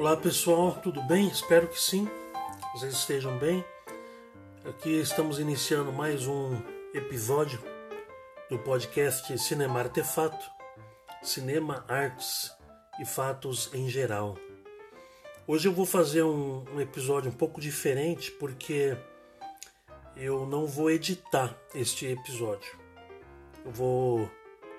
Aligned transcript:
Olá 0.00 0.16
pessoal, 0.16 0.80
tudo 0.82 1.02
bem? 1.02 1.28
Espero 1.28 1.68
que 1.68 1.78
sim, 1.78 2.08
vocês 2.72 2.94
estejam 2.94 3.36
bem. 3.36 3.62
Aqui 4.64 4.98
estamos 4.98 5.38
iniciando 5.38 5.92
mais 5.92 6.26
um 6.26 6.56
episódio 6.94 7.62
do 8.48 8.58
podcast 8.60 9.38
Cinema 9.38 9.80
Artefato, 9.80 10.42
Cinema, 11.22 11.84
Artes 11.86 12.50
e 12.98 13.04
Fatos 13.04 13.68
em 13.74 13.90
geral. 13.90 14.38
Hoje 15.46 15.68
eu 15.68 15.72
vou 15.74 15.84
fazer 15.84 16.22
um, 16.22 16.64
um 16.74 16.80
episódio 16.80 17.30
um 17.30 17.34
pouco 17.34 17.60
diferente 17.60 18.30
porque 18.30 18.96
eu 20.16 20.46
não 20.46 20.66
vou 20.66 20.90
editar 20.90 21.54
este 21.74 22.06
episódio. 22.06 22.74
Eu 23.66 23.70
vou 23.70 24.30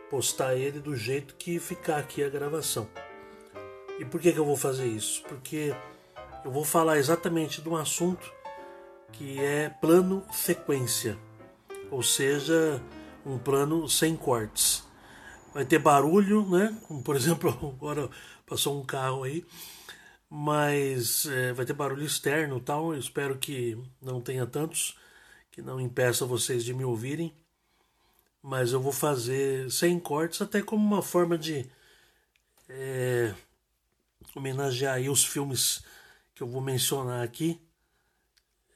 postar 0.09 0.55
ele 0.55 0.79
do 0.79 0.95
jeito 0.95 1.35
que 1.35 1.59
ficar 1.59 1.97
aqui 1.99 2.23
a 2.23 2.29
gravação. 2.29 2.89
E 4.01 4.05
por 4.05 4.19
que, 4.19 4.33
que 4.33 4.39
eu 4.39 4.45
vou 4.45 4.57
fazer 4.57 4.87
isso? 4.87 5.21
Porque 5.29 5.75
eu 6.43 6.49
vou 6.49 6.65
falar 6.65 6.97
exatamente 6.97 7.61
de 7.61 7.69
um 7.69 7.75
assunto 7.75 8.33
que 9.13 9.39
é 9.39 9.69
plano 9.69 10.25
sequência, 10.33 11.19
ou 11.91 12.01
seja, 12.01 12.81
um 13.23 13.37
plano 13.37 13.87
sem 13.87 14.17
cortes. 14.17 14.83
Vai 15.53 15.65
ter 15.65 15.77
barulho, 15.77 16.49
né? 16.49 16.75
Como 16.87 17.03
por 17.03 17.13
exemplo, 17.15 17.51
agora 17.77 18.09
passou 18.43 18.81
um 18.81 18.83
carro 18.83 19.21
aí, 19.21 19.45
mas 20.27 21.27
é, 21.27 21.53
vai 21.53 21.63
ter 21.63 21.73
barulho 21.73 22.03
externo 22.03 22.59
tal. 22.59 22.93
Eu 22.95 22.99
espero 22.99 23.37
que 23.37 23.77
não 24.01 24.19
tenha 24.19 24.47
tantos, 24.47 24.97
que 25.51 25.61
não 25.61 25.79
impeça 25.79 26.25
vocês 26.25 26.65
de 26.65 26.73
me 26.73 26.83
ouvirem. 26.83 27.31
Mas 28.41 28.73
eu 28.73 28.81
vou 28.81 28.91
fazer 28.91 29.69
sem 29.69 29.99
cortes, 29.99 30.41
até 30.41 30.59
como 30.59 30.83
uma 30.83 31.03
forma 31.03 31.37
de 31.37 31.69
é, 32.67 33.35
homenagear 34.35 34.95
aí 34.95 35.09
os 35.09 35.23
filmes 35.23 35.83
que 36.33 36.41
eu 36.41 36.47
vou 36.47 36.61
mencionar 36.61 37.23
aqui, 37.23 37.59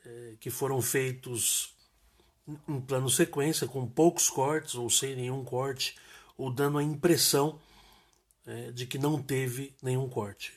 é, 0.06 0.36
que 0.40 0.50
foram 0.50 0.82
feitos 0.82 1.74
em 2.68 2.80
plano 2.80 3.10
sequência, 3.10 3.68
com 3.68 3.88
poucos 3.88 4.30
cortes 4.30 4.76
ou 4.76 4.90
sem 4.90 5.16
nenhum 5.16 5.44
corte, 5.44 5.96
ou 6.38 6.52
dando 6.52 6.78
a 6.78 6.84
impressão 6.84 7.60
é, 8.46 8.72
de 8.72 8.86
que 8.86 8.98
não 8.98 9.22
teve 9.22 9.76
nenhum 9.82 10.08
corte. 10.08 10.54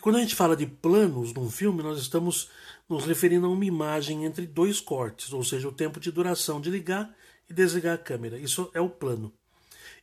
Quando 0.00 0.16
a 0.16 0.20
gente 0.20 0.34
fala 0.34 0.56
de 0.56 0.66
planos 0.66 1.34
num 1.34 1.50
filme, 1.50 1.82
nós 1.82 2.00
estamos 2.00 2.48
nos 2.88 3.04
referindo 3.04 3.46
a 3.46 3.50
uma 3.50 3.64
imagem 3.64 4.24
entre 4.24 4.46
dois 4.46 4.80
cortes, 4.80 5.32
ou 5.32 5.44
seja, 5.44 5.68
o 5.68 5.72
tempo 5.72 6.00
de 6.00 6.10
duração 6.10 6.58
de 6.58 6.70
ligar 6.70 7.14
e 7.48 7.52
desligar 7.52 7.96
a 7.96 7.98
câmera. 7.98 8.38
Isso 8.38 8.70
é 8.72 8.80
o 8.80 8.88
plano. 8.88 9.30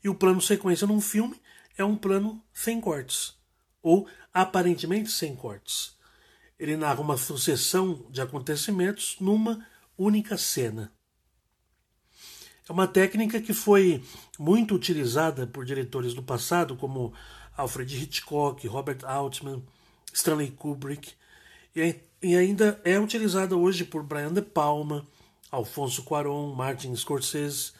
E 0.03 0.07
o 0.07 0.13
plano 0.13 0.39
sequência 0.39 0.85
num 0.85 1.01
filme 1.01 1.41
é 1.75 1.83
um 1.83 1.95
plano 1.95 2.43
sem 2.53 2.79
cortes, 2.79 3.35
ou 3.81 4.07
aparentemente 4.33 5.11
sem 5.11 5.35
cortes. 5.35 5.95
Ele 6.59 6.75
narra 6.75 7.01
uma 7.01 7.17
sucessão 7.17 8.05
de 8.09 8.21
acontecimentos 8.21 9.17
numa 9.19 9.65
única 9.97 10.37
cena. 10.37 10.91
É 12.67 12.73
uma 12.73 12.87
técnica 12.87 13.39
que 13.39 13.53
foi 13.53 14.03
muito 14.37 14.75
utilizada 14.75 15.47
por 15.47 15.63
diretores 15.63 16.13
do 16.13 16.21
passado, 16.21 16.75
como 16.75 17.13
Alfred 17.55 17.95
Hitchcock, 17.95 18.67
Robert 18.67 19.05
Altman, 19.05 19.63
Stanley 20.11 20.51
Kubrick, 20.51 21.13
e 21.73 22.35
ainda 22.35 22.81
é 22.83 22.99
utilizada 22.99 23.55
hoje 23.55 23.85
por 23.85 24.03
Brian 24.03 24.33
De 24.33 24.41
Palma, 24.41 25.07
Alfonso 25.49 26.03
Cuarón, 26.03 26.53
Martin 26.55 26.95
Scorsese, 26.95 27.71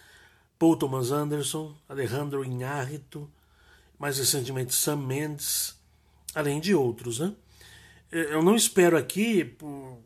Paul 0.58 0.78
Thomas 0.78 1.12
Anderson, 1.12 1.76
Alejandro 1.90 2.46
Iñárritu, 2.46 3.30
mais 4.00 4.18
recentemente 4.18 4.74
Sam 4.74 4.98
Mendes, 4.98 5.77
além 6.34 6.60
de 6.60 6.74
outros. 6.74 7.20
Né? 7.20 7.34
Eu 8.12 8.42
não 8.42 8.56
espero 8.56 8.98
aqui, 8.98 9.44
por 9.44 9.98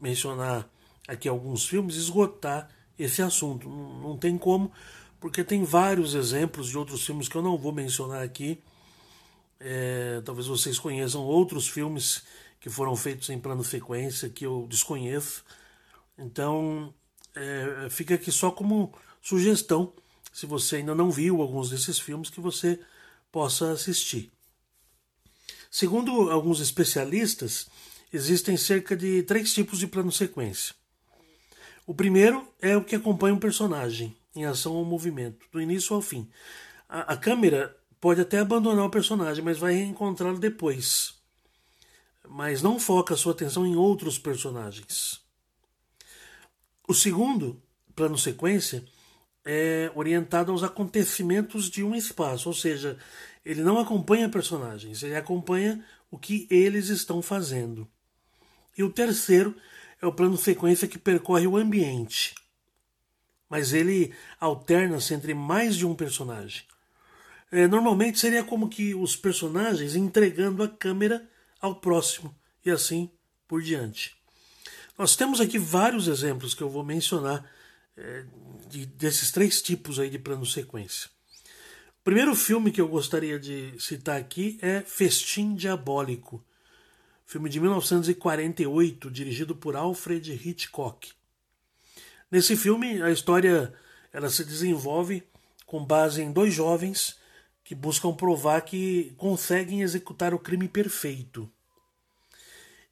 mencionar 0.00 0.68
aqui 1.06 1.28
alguns 1.28 1.66
filmes, 1.66 1.96
esgotar 1.96 2.68
esse 2.98 3.22
assunto. 3.22 3.68
Não 3.68 4.16
tem 4.16 4.36
como, 4.38 4.72
porque 5.20 5.42
tem 5.44 5.64
vários 5.64 6.14
exemplos 6.14 6.68
de 6.68 6.78
outros 6.78 7.04
filmes 7.04 7.28
que 7.28 7.36
eu 7.36 7.42
não 7.42 7.56
vou 7.56 7.72
mencionar 7.72 8.22
aqui. 8.22 8.62
É, 9.58 10.22
talvez 10.24 10.46
vocês 10.46 10.78
conheçam 10.78 11.22
outros 11.22 11.68
filmes 11.68 12.24
que 12.58 12.70
foram 12.70 12.94
feitos 12.94 13.28
em 13.30 13.38
plano 13.38 13.64
sequência 13.64 14.28
que 14.28 14.44
eu 14.44 14.66
desconheço. 14.68 15.44
Então, 16.18 16.94
é, 17.34 17.88
fica 17.90 18.14
aqui 18.14 18.30
só 18.30 18.50
como 18.50 18.92
sugestão, 19.20 19.92
se 20.32 20.46
você 20.46 20.76
ainda 20.76 20.94
não 20.94 21.10
viu 21.10 21.40
alguns 21.40 21.70
desses 21.70 21.98
filmes, 21.98 22.30
que 22.30 22.40
você 22.40 22.78
possa 23.32 23.72
assistir. 23.72 24.30
Segundo 25.70 26.30
alguns 26.30 26.60
especialistas, 26.60 27.68
existem 28.12 28.56
cerca 28.56 28.96
de 28.96 29.22
três 29.22 29.54
tipos 29.54 29.78
de 29.78 29.86
plano 29.86 30.10
sequência. 30.10 30.74
O 31.86 31.94
primeiro 31.94 32.46
é 32.60 32.76
o 32.76 32.84
que 32.84 32.96
acompanha 32.96 33.34
um 33.34 33.38
personagem 33.38 34.16
em 34.34 34.44
ação 34.44 34.74
ou 34.74 34.84
movimento, 34.84 35.46
do 35.52 35.60
início 35.60 35.94
ao 35.94 36.02
fim. 36.02 36.28
A, 36.88 37.14
a 37.14 37.16
câmera 37.16 37.76
pode 38.00 38.20
até 38.20 38.38
abandonar 38.38 38.84
o 38.84 38.90
personagem, 38.90 39.44
mas 39.44 39.58
vai 39.58 39.74
reencontrá-lo 39.74 40.38
depois. 40.38 41.14
Mas 42.28 42.62
não 42.62 42.78
foca 42.78 43.16
sua 43.16 43.32
atenção 43.32 43.66
em 43.66 43.76
outros 43.76 44.18
personagens. 44.18 45.20
O 46.86 46.94
segundo, 46.94 47.60
plano 47.94 48.18
sequência, 48.18 48.84
é 49.44 49.90
orientado 49.94 50.52
aos 50.52 50.62
acontecimentos 50.62 51.70
de 51.70 51.82
um 51.82 51.94
espaço, 51.94 52.48
ou 52.48 52.54
seja, 52.54 52.98
ele 53.44 53.62
não 53.62 53.78
acompanha 53.78 54.28
personagens, 54.28 55.02
ele 55.02 55.16
acompanha 55.16 55.84
o 56.10 56.18
que 56.18 56.46
eles 56.50 56.88
estão 56.88 57.22
fazendo. 57.22 57.88
E 58.76 58.82
o 58.82 58.90
terceiro 58.90 59.54
é 60.00 60.06
o 60.06 60.12
plano 60.12 60.36
sequência 60.36 60.88
que 60.88 60.98
percorre 60.98 61.46
o 61.46 61.56
ambiente, 61.56 62.34
mas 63.48 63.72
ele 63.72 64.14
alterna-se 64.38 65.14
entre 65.14 65.34
mais 65.34 65.76
de 65.76 65.86
um 65.86 65.94
personagem. 65.94 66.62
É, 67.52 67.66
normalmente 67.66 68.18
seria 68.18 68.44
como 68.44 68.68
que 68.68 68.94
os 68.94 69.16
personagens 69.16 69.96
entregando 69.96 70.62
a 70.62 70.68
câmera 70.68 71.28
ao 71.60 71.74
próximo 71.74 72.34
e 72.64 72.70
assim 72.70 73.10
por 73.48 73.60
diante. 73.60 74.16
Nós 74.96 75.16
temos 75.16 75.40
aqui 75.40 75.58
vários 75.58 76.06
exemplos 76.06 76.54
que 76.54 76.62
eu 76.62 76.70
vou 76.70 76.84
mencionar 76.84 77.44
é, 77.96 78.24
de, 78.68 78.86
desses 78.86 79.32
três 79.32 79.60
tipos 79.60 79.98
aí 79.98 80.08
de 80.08 80.18
plano 80.18 80.46
sequência. 80.46 81.10
O 82.00 82.02
primeiro 82.02 82.34
filme 82.34 82.72
que 82.72 82.80
eu 82.80 82.88
gostaria 82.88 83.38
de 83.38 83.74
citar 83.78 84.18
aqui 84.18 84.58
é 84.62 84.80
Festim 84.80 85.54
Diabólico, 85.54 86.42
filme 87.26 87.50
de 87.50 87.60
1948, 87.60 89.10
dirigido 89.10 89.54
por 89.54 89.76
Alfred 89.76 90.32
Hitchcock. 90.32 91.12
Nesse 92.30 92.56
filme, 92.56 93.02
a 93.02 93.10
história 93.10 93.74
ela 94.14 94.30
se 94.30 94.46
desenvolve 94.46 95.22
com 95.66 95.84
base 95.84 96.22
em 96.22 96.32
dois 96.32 96.54
jovens 96.54 97.18
que 97.62 97.74
buscam 97.74 98.14
provar 98.14 98.62
que 98.62 99.12
conseguem 99.18 99.82
executar 99.82 100.32
o 100.32 100.38
crime 100.38 100.68
perfeito. 100.68 101.52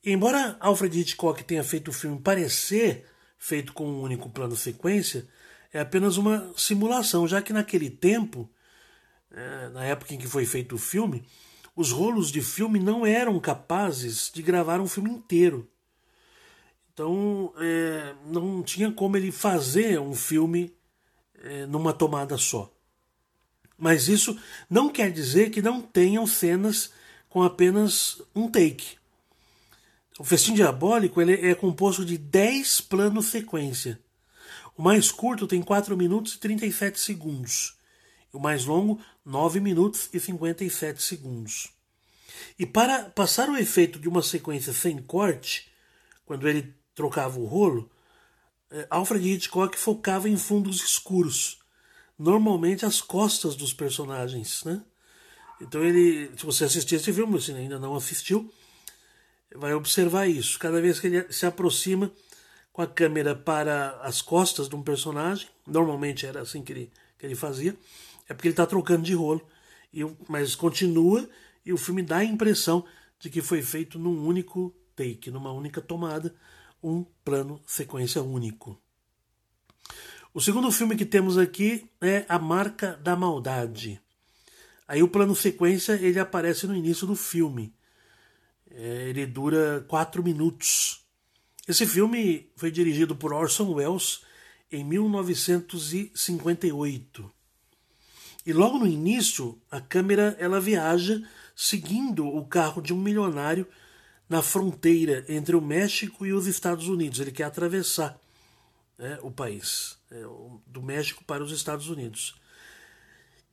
Embora 0.04 0.58
Alfred 0.60 1.00
Hitchcock 1.00 1.42
tenha 1.44 1.64
feito 1.64 1.88
o 1.88 1.94
filme 1.94 2.20
parecer 2.20 3.06
feito 3.38 3.72
com 3.72 3.88
um 3.88 4.02
único 4.02 4.28
plano 4.28 4.54
sequência, 4.54 5.26
é 5.72 5.80
apenas 5.80 6.18
uma 6.18 6.52
simulação, 6.58 7.26
já 7.26 7.40
que 7.40 7.54
naquele 7.54 7.88
tempo, 7.88 8.50
na 9.72 9.84
época 9.84 10.14
em 10.14 10.18
que 10.18 10.26
foi 10.26 10.44
feito 10.44 10.74
o 10.74 10.78
filme, 10.78 11.24
os 11.74 11.92
rolos 11.92 12.32
de 12.32 12.42
filme 12.42 12.78
não 12.78 13.06
eram 13.06 13.38
capazes 13.38 14.30
de 14.34 14.42
gravar 14.42 14.80
um 14.80 14.88
filme 14.88 15.10
inteiro. 15.10 15.68
Então 16.92 17.52
é, 17.58 18.14
não 18.26 18.62
tinha 18.62 18.90
como 18.90 19.16
ele 19.16 19.30
fazer 19.30 20.00
um 20.00 20.14
filme 20.14 20.74
é, 21.40 21.66
numa 21.66 21.92
tomada 21.92 22.36
só. 22.36 22.72
Mas 23.78 24.08
isso 24.08 24.36
não 24.68 24.90
quer 24.90 25.12
dizer 25.12 25.50
que 25.50 25.62
não 25.62 25.80
tenham 25.80 26.26
cenas 26.26 26.92
com 27.28 27.42
apenas 27.42 28.20
um 28.34 28.50
take. 28.50 28.96
O 30.18 30.24
Festim 30.24 30.54
Diabólico 30.54 31.20
é 31.20 31.54
composto 31.54 32.04
de 32.04 32.18
10 32.18 32.80
planos 32.80 33.26
sequência. 33.26 34.00
O 34.76 34.82
mais 34.82 35.12
curto 35.12 35.46
tem 35.46 35.62
4 35.62 35.96
minutos 35.96 36.34
e 36.34 36.38
37 36.38 36.98
segundos. 36.98 37.76
O 38.32 38.40
mais 38.40 38.64
longo, 38.64 39.00
9 39.28 39.60
minutos 39.60 40.08
e 40.12 40.18
57 40.18 41.02
segundos. 41.02 41.68
E 42.58 42.64
para 42.64 43.10
passar 43.10 43.50
o 43.50 43.56
efeito 43.58 43.98
de 43.98 44.08
uma 44.08 44.22
sequência 44.22 44.72
sem 44.72 44.96
corte, 45.02 45.70
quando 46.24 46.48
ele 46.48 46.74
trocava 46.94 47.38
o 47.38 47.44
rolo, 47.44 47.90
eh, 48.70 48.86
Alfred 48.88 49.28
Hitchcock 49.28 49.78
focava 49.78 50.30
em 50.30 50.36
fundos 50.36 50.82
escuros, 50.82 51.58
normalmente 52.18 52.86
as 52.86 53.02
costas 53.02 53.54
dos 53.54 53.72
personagens. 53.72 54.64
Né? 54.64 54.82
Então 55.60 55.84
ele, 55.84 56.30
se 56.34 56.46
você 56.46 56.64
assistir 56.64 56.94
esse 56.94 57.12
filme, 57.12 57.38
se 57.38 57.52
ainda 57.52 57.78
não 57.78 57.94
assistiu, 57.94 58.50
vai 59.54 59.74
observar 59.74 60.26
isso. 60.26 60.58
Cada 60.58 60.80
vez 60.80 60.98
que 60.98 61.06
ele 61.06 61.30
se 61.30 61.44
aproxima 61.44 62.10
com 62.72 62.80
a 62.80 62.86
câmera 62.86 63.34
para 63.34 64.00
as 64.00 64.22
costas 64.22 64.70
de 64.70 64.74
um 64.74 64.82
personagem, 64.82 65.48
normalmente 65.66 66.24
era 66.24 66.40
assim 66.40 66.62
que 66.62 66.72
ele, 66.72 66.92
que 67.18 67.26
ele 67.26 67.34
fazia, 67.34 67.76
é 68.28 68.34
porque 68.34 68.48
ele 68.48 68.52
está 68.52 68.66
trocando 68.66 69.02
de 69.02 69.14
rolo, 69.14 69.46
e, 69.92 70.04
mas 70.28 70.54
continua 70.54 71.28
e 71.64 71.72
o 71.72 71.78
filme 71.78 72.02
dá 72.02 72.18
a 72.18 72.24
impressão 72.24 72.84
de 73.18 73.30
que 73.30 73.42
foi 73.42 73.62
feito 73.62 73.98
num 73.98 74.24
único 74.26 74.74
take, 74.94 75.30
numa 75.30 75.50
única 75.52 75.80
tomada, 75.80 76.34
um 76.82 77.04
plano 77.24 77.62
sequência 77.66 78.22
único. 78.22 78.78
O 80.32 80.40
segundo 80.40 80.70
filme 80.70 80.96
que 80.96 81.04
temos 81.04 81.36
aqui 81.38 81.90
é 82.00 82.24
A 82.28 82.38
Marca 82.38 82.96
da 83.02 83.16
Maldade. 83.16 84.00
Aí 84.86 85.02
o 85.02 85.08
plano 85.08 85.34
sequência 85.34 85.94
ele 85.94 86.20
aparece 86.20 86.66
no 86.66 86.76
início 86.76 87.06
do 87.06 87.16
filme. 87.16 87.74
É, 88.70 89.08
ele 89.08 89.24
dura 89.26 89.84
quatro 89.88 90.22
minutos. 90.22 91.02
Esse 91.66 91.86
filme 91.86 92.52
foi 92.56 92.70
dirigido 92.70 93.16
por 93.16 93.32
Orson 93.32 93.72
Welles 93.74 94.20
em 94.70 94.84
1958. 94.84 97.37
E 98.48 98.52
logo 98.54 98.78
no 98.78 98.86
início, 98.86 99.60
a 99.70 99.78
câmera 99.78 100.34
ela 100.40 100.58
viaja 100.58 101.22
seguindo 101.54 102.26
o 102.26 102.46
carro 102.46 102.80
de 102.80 102.94
um 102.94 102.98
milionário 102.98 103.68
na 104.26 104.40
fronteira 104.40 105.22
entre 105.28 105.54
o 105.54 105.60
México 105.60 106.24
e 106.24 106.32
os 106.32 106.46
Estados 106.46 106.88
Unidos. 106.88 107.20
Ele 107.20 107.30
quer 107.30 107.44
atravessar 107.44 108.18
né, 108.96 109.18
o 109.20 109.30
país, 109.30 109.98
é, 110.10 110.22
do 110.66 110.80
México 110.80 111.22
para 111.26 111.44
os 111.44 111.52
Estados 111.52 111.90
Unidos. 111.90 112.36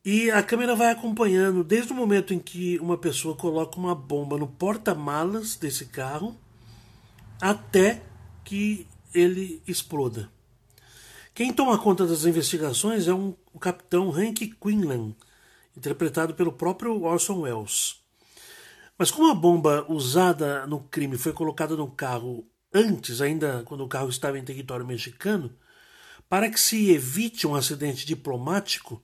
E 0.06 0.32
a 0.32 0.42
câmera 0.42 0.74
vai 0.78 0.94
acompanhando 0.94 1.62
desde 1.62 1.92
o 1.92 1.96
momento 1.96 2.34
em 2.34 2.40
que 2.40 2.80
uma 2.80 2.98
pessoa 2.98 3.36
coloca 3.36 3.78
uma 3.78 3.94
bomba 3.94 4.38
no 4.38 4.48
porta-malas 4.48 5.58
desse 5.58 5.88
carro 5.88 6.40
até 7.42 8.02
que 8.46 8.88
ele 9.14 9.62
exploda. 9.68 10.32
Quem 11.36 11.52
toma 11.52 11.78
conta 11.78 12.08
das 12.08 12.24
investigações 12.24 13.10
é 13.10 13.14
um, 13.14 13.36
o 13.52 13.60
capitão 13.60 14.10
Hank 14.10 14.56
Quinlan, 14.56 15.14
interpretado 15.76 16.34
pelo 16.34 16.54
próprio 16.54 17.04
Orson 17.04 17.42
Welles. 17.42 17.98
Mas 18.98 19.12
como 19.12 19.30
a 19.30 19.36
bomba 19.36 19.86
usada 19.90 20.66
no 20.66 20.80
crime 20.80 21.18
foi 21.18 21.34
colocada 21.34 21.76
no 21.76 21.92
carro 21.92 22.48
antes, 22.74 23.20
ainda 23.20 23.64
quando 23.66 23.84
o 23.84 23.88
carro 23.90 24.08
estava 24.08 24.40
em 24.40 24.46
território 24.46 24.86
mexicano, 24.86 25.54
para 26.30 26.50
que 26.50 26.58
se 26.58 26.90
evite 26.92 27.46
um 27.46 27.54
acidente 27.54 28.06
diplomático, 28.06 29.04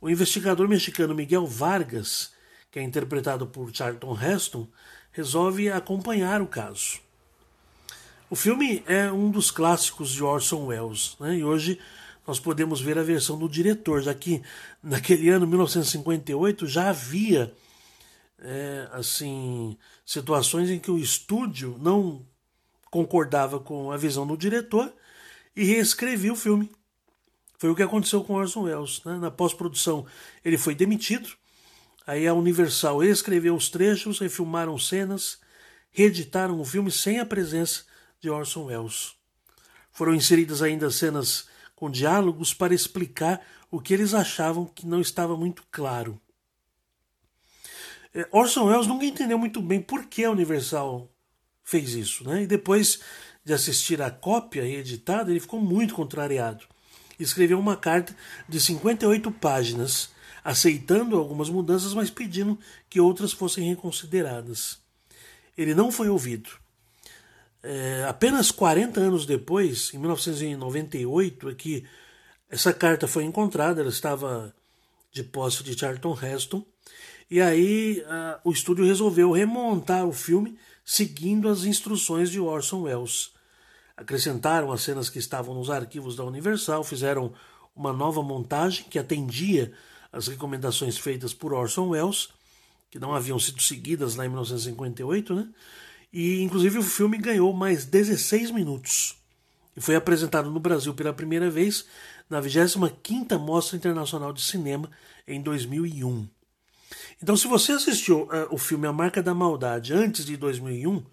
o 0.00 0.10
investigador 0.10 0.66
mexicano 0.66 1.14
Miguel 1.14 1.46
Vargas, 1.46 2.32
que 2.72 2.80
é 2.80 2.82
interpretado 2.82 3.46
por 3.46 3.72
Charlton 3.72 4.20
Heston, 4.20 4.68
resolve 5.12 5.70
acompanhar 5.70 6.42
o 6.42 6.48
caso. 6.48 6.98
O 8.30 8.36
filme 8.36 8.82
é 8.86 9.10
um 9.10 9.30
dos 9.30 9.50
clássicos 9.50 10.10
de 10.10 10.22
Orson 10.22 10.66
Welles, 10.66 11.16
né? 11.18 11.36
e 11.36 11.44
hoje 11.44 11.80
nós 12.26 12.38
podemos 12.38 12.78
ver 12.78 12.98
a 12.98 13.02
versão 13.02 13.38
do 13.38 13.48
diretor, 13.48 14.02
já 14.02 14.12
que 14.12 14.42
naquele 14.82 15.30
ano, 15.30 15.46
1958, 15.46 16.66
já 16.66 16.90
havia 16.90 17.54
é, 18.38 18.86
assim 18.92 19.78
situações 20.04 20.68
em 20.68 20.78
que 20.78 20.90
o 20.90 20.98
estúdio 20.98 21.78
não 21.80 22.22
concordava 22.90 23.58
com 23.58 23.90
a 23.90 23.96
visão 23.96 24.26
do 24.26 24.36
diretor 24.36 24.92
e 25.56 25.64
reescrevia 25.64 26.34
o 26.34 26.36
filme. 26.36 26.70
Foi 27.56 27.70
o 27.70 27.74
que 27.74 27.82
aconteceu 27.82 28.22
com 28.22 28.34
Orson 28.34 28.64
Welles. 28.64 29.02
Né? 29.06 29.16
Na 29.16 29.30
pós-produção, 29.30 30.04
ele 30.44 30.58
foi 30.58 30.74
demitido. 30.74 31.30
Aí 32.06 32.28
a 32.28 32.34
Universal 32.34 33.02
escreveu 33.02 33.54
os 33.54 33.70
trechos, 33.70 34.18
refilmaram 34.18 34.76
cenas, 34.76 35.40
reeditaram 35.90 36.60
o 36.60 36.64
filme 36.64 36.90
sem 36.90 37.20
a 37.20 37.24
presença 37.24 37.88
de 38.20 38.30
Orson 38.30 38.64
Welles. 38.64 39.14
Foram 39.92 40.14
inseridas 40.14 40.62
ainda 40.62 40.90
cenas 40.90 41.48
com 41.74 41.90
diálogos 41.90 42.52
para 42.52 42.74
explicar 42.74 43.44
o 43.70 43.80
que 43.80 43.94
eles 43.94 44.14
achavam 44.14 44.66
que 44.66 44.86
não 44.86 45.00
estava 45.00 45.36
muito 45.36 45.64
claro. 45.70 46.20
É, 48.14 48.26
Orson 48.32 48.66
Welles 48.66 48.86
nunca 48.86 49.04
entendeu 49.04 49.38
muito 49.38 49.60
bem 49.60 49.80
por 49.80 50.06
que 50.06 50.24
a 50.24 50.30
Universal 50.30 51.10
fez 51.62 51.94
isso, 51.94 52.24
né? 52.28 52.42
E 52.42 52.46
depois 52.46 53.00
de 53.44 53.52
assistir 53.52 54.00
a 54.02 54.10
cópia 54.10 54.64
editada, 54.64 55.30
ele 55.30 55.40
ficou 55.40 55.60
muito 55.60 55.94
contrariado. 55.94 56.64
Escreveu 57.18 57.58
uma 57.58 57.76
carta 57.76 58.16
de 58.48 58.60
58 58.60 59.30
páginas, 59.32 60.10
aceitando 60.42 61.16
algumas 61.16 61.50
mudanças, 61.50 61.92
mas 61.92 62.10
pedindo 62.10 62.58
que 62.88 63.00
outras 63.00 63.32
fossem 63.32 63.68
reconsideradas. 63.68 64.78
Ele 65.56 65.74
não 65.74 65.90
foi 65.90 66.08
ouvido 66.08 66.50
é, 67.62 68.04
apenas 68.08 68.50
40 68.50 69.00
anos 69.00 69.26
depois, 69.26 69.92
em 69.92 69.98
1998, 69.98 71.48
é 71.48 71.54
que 71.54 71.84
essa 72.50 72.72
carta 72.72 73.06
foi 73.06 73.24
encontrada, 73.24 73.80
ela 73.80 73.90
estava 73.90 74.54
de 75.12 75.22
posse 75.22 75.62
de 75.62 75.78
Charlton 75.78 76.16
Heston, 76.20 76.64
e 77.30 77.40
aí 77.40 78.02
a, 78.06 78.40
o 78.44 78.52
estúdio 78.52 78.86
resolveu 78.86 79.32
remontar 79.32 80.06
o 80.06 80.12
filme 80.12 80.58
seguindo 80.84 81.48
as 81.48 81.64
instruções 81.64 82.30
de 82.30 82.40
Orson 82.40 82.82
Welles. 82.82 83.32
Acrescentaram 83.96 84.72
as 84.72 84.80
cenas 84.80 85.10
que 85.10 85.18
estavam 85.18 85.54
nos 85.54 85.68
arquivos 85.68 86.16
da 86.16 86.24
Universal, 86.24 86.82
fizeram 86.84 87.34
uma 87.74 87.92
nova 87.92 88.22
montagem 88.22 88.86
que 88.88 88.98
atendia 88.98 89.72
as 90.10 90.28
recomendações 90.28 90.96
feitas 90.96 91.34
por 91.34 91.52
Orson 91.52 91.88
Welles, 91.88 92.28
que 92.90 92.98
não 92.98 93.14
haviam 93.14 93.38
sido 93.38 93.60
seguidas 93.60 94.14
lá 94.14 94.24
em 94.24 94.28
1958, 94.28 95.34
né? 95.34 95.48
E 96.12 96.42
inclusive 96.42 96.78
o 96.78 96.82
filme 96.82 97.18
ganhou 97.18 97.52
mais 97.52 97.84
16 97.84 98.50
minutos. 98.50 99.16
E 99.76 99.80
foi 99.80 99.94
apresentado 99.94 100.50
no 100.50 100.58
Brasil 100.58 100.94
pela 100.94 101.12
primeira 101.12 101.48
vez 101.48 101.86
na 102.28 102.40
25ª 102.40 103.38
Mostra 103.38 103.76
Internacional 103.76 104.32
de 104.32 104.42
Cinema 104.42 104.90
em 105.26 105.40
2001. 105.40 106.28
Então, 107.22 107.36
se 107.36 107.46
você 107.46 107.72
assistiu 107.72 108.22
uh, 108.22 108.48
o 108.50 108.58
filme 108.58 108.86
A 108.86 108.92
Marca 108.92 109.22
da 109.22 109.34
Maldade 109.34 109.92
antes 109.92 110.24
de 110.24 110.36
2001, 110.36 111.04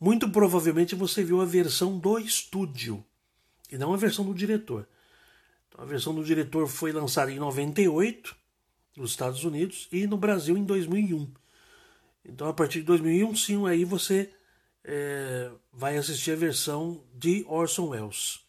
muito 0.00 0.28
provavelmente 0.30 0.94
você 0.94 1.22
viu 1.22 1.40
a 1.40 1.44
versão 1.44 1.98
do 1.98 2.18
estúdio 2.18 3.04
e 3.70 3.78
não 3.78 3.94
a 3.94 3.96
versão 3.96 4.24
do 4.24 4.34
diretor. 4.34 4.88
Então, 5.68 5.84
a 5.84 5.86
versão 5.86 6.14
do 6.14 6.24
diretor 6.24 6.66
foi 6.66 6.92
lançada 6.92 7.30
em 7.30 7.38
98 7.38 8.34
nos 8.96 9.10
Estados 9.10 9.44
Unidos 9.44 9.88
e 9.90 10.06
no 10.06 10.16
Brasil 10.16 10.56
em 10.56 10.64
2001. 10.64 11.32
Então, 12.24 12.48
a 12.48 12.52
partir 12.52 12.80
de 12.80 12.86
2001, 12.86 13.34
sim, 13.36 13.66
aí 13.66 13.84
você 13.84 14.30
é, 14.84 15.50
vai 15.72 15.96
assistir 15.96 16.32
a 16.32 16.36
versão 16.36 17.02
de 17.14 17.44
Orson 17.48 17.88
Welles, 17.88 18.40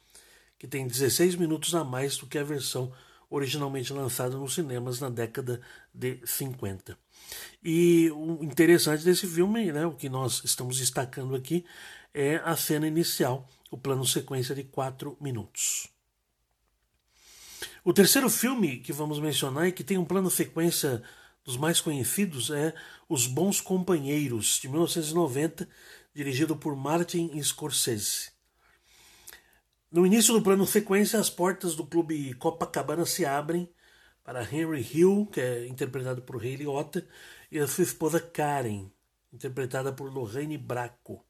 que 0.57 0.67
tem 0.67 0.87
16 0.87 1.35
minutos 1.35 1.73
a 1.75 1.83
mais 1.83 2.17
do 2.17 2.27
que 2.27 2.37
a 2.37 2.43
versão 2.43 2.91
originalmente 3.29 3.91
lançada 3.91 4.37
nos 4.37 4.53
cinemas 4.53 4.99
na 4.99 5.09
década 5.09 5.59
de 5.93 6.19
50. 6.23 6.97
E 7.63 8.11
o 8.11 8.43
interessante 8.43 9.03
desse 9.03 9.25
filme, 9.25 9.71
né, 9.71 9.85
o 9.87 9.93
que 9.93 10.07
nós 10.07 10.43
estamos 10.43 10.77
destacando 10.77 11.35
aqui, 11.35 11.65
é 12.13 12.35
a 12.45 12.55
cena 12.55 12.87
inicial, 12.87 13.49
o 13.71 13.77
plano 13.77 14.05
sequência 14.05 14.53
de 14.53 14.63
4 14.63 15.17
minutos. 15.19 15.87
O 17.83 17.91
terceiro 17.91 18.29
filme 18.29 18.77
que 18.77 18.93
vamos 18.93 19.19
mencionar 19.19 19.67
e 19.67 19.71
que 19.71 19.83
tem 19.83 19.97
um 19.97 20.05
plano 20.05 20.29
sequência 20.29 21.01
dos 21.43 21.57
mais 21.57 21.81
conhecidos 21.81 22.49
é 22.49 22.73
Os 23.09 23.27
Bons 23.27 23.59
Companheiros, 23.59 24.59
de 24.59 24.69
1990, 24.69 25.67
dirigido 26.13 26.55
por 26.55 26.75
Martin 26.75 27.41
Scorsese. 27.41 28.31
No 29.91 30.05
início 30.05 30.33
do 30.33 30.41
plano 30.41 30.65
sequência, 30.65 31.19
as 31.19 31.29
portas 31.29 31.75
do 31.75 31.85
clube 31.85 32.33
Copacabana 32.35 33.05
se 33.05 33.25
abrem 33.25 33.69
para 34.23 34.41
Henry 34.41 34.81
Hill, 34.81 35.27
que 35.31 35.41
é 35.41 35.67
interpretado 35.67 36.21
por 36.21 36.41
Ray 36.41 36.55
Liotta, 36.55 37.05
e 37.51 37.59
a 37.59 37.67
sua 37.67 37.83
esposa 37.83 38.19
Karen, 38.19 38.89
interpretada 39.31 39.91
por 39.91 40.11
Lorraine 40.11 40.57
Bracco. 40.57 41.23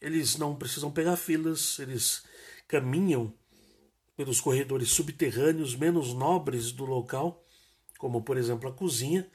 Eles 0.00 0.36
não 0.36 0.56
precisam 0.56 0.90
pegar 0.90 1.16
filas, 1.16 1.78
eles 1.78 2.24
caminham 2.68 3.32
pelos 4.16 4.40
corredores 4.40 4.90
subterrâneos 4.90 5.76
menos 5.76 6.12
nobres 6.12 6.72
do 6.72 6.84
local 6.84 7.45
como 7.98 8.22
por 8.22 8.36
exemplo 8.36 8.68
a 8.68 8.72
cozinha, 8.72 9.28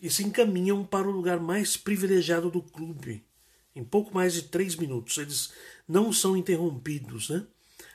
e 0.00 0.08
se 0.08 0.22
encaminham 0.24 0.84
para 0.84 1.08
o 1.08 1.10
lugar 1.10 1.40
mais 1.40 1.76
privilegiado 1.76 2.50
do 2.50 2.62
clube. 2.62 3.24
Em 3.74 3.84
pouco 3.84 4.14
mais 4.14 4.32
de 4.32 4.42
três 4.42 4.76
minutos, 4.76 5.18
eles 5.18 5.52
não 5.86 6.12
são 6.12 6.36
interrompidos. 6.36 7.28
Né? 7.28 7.44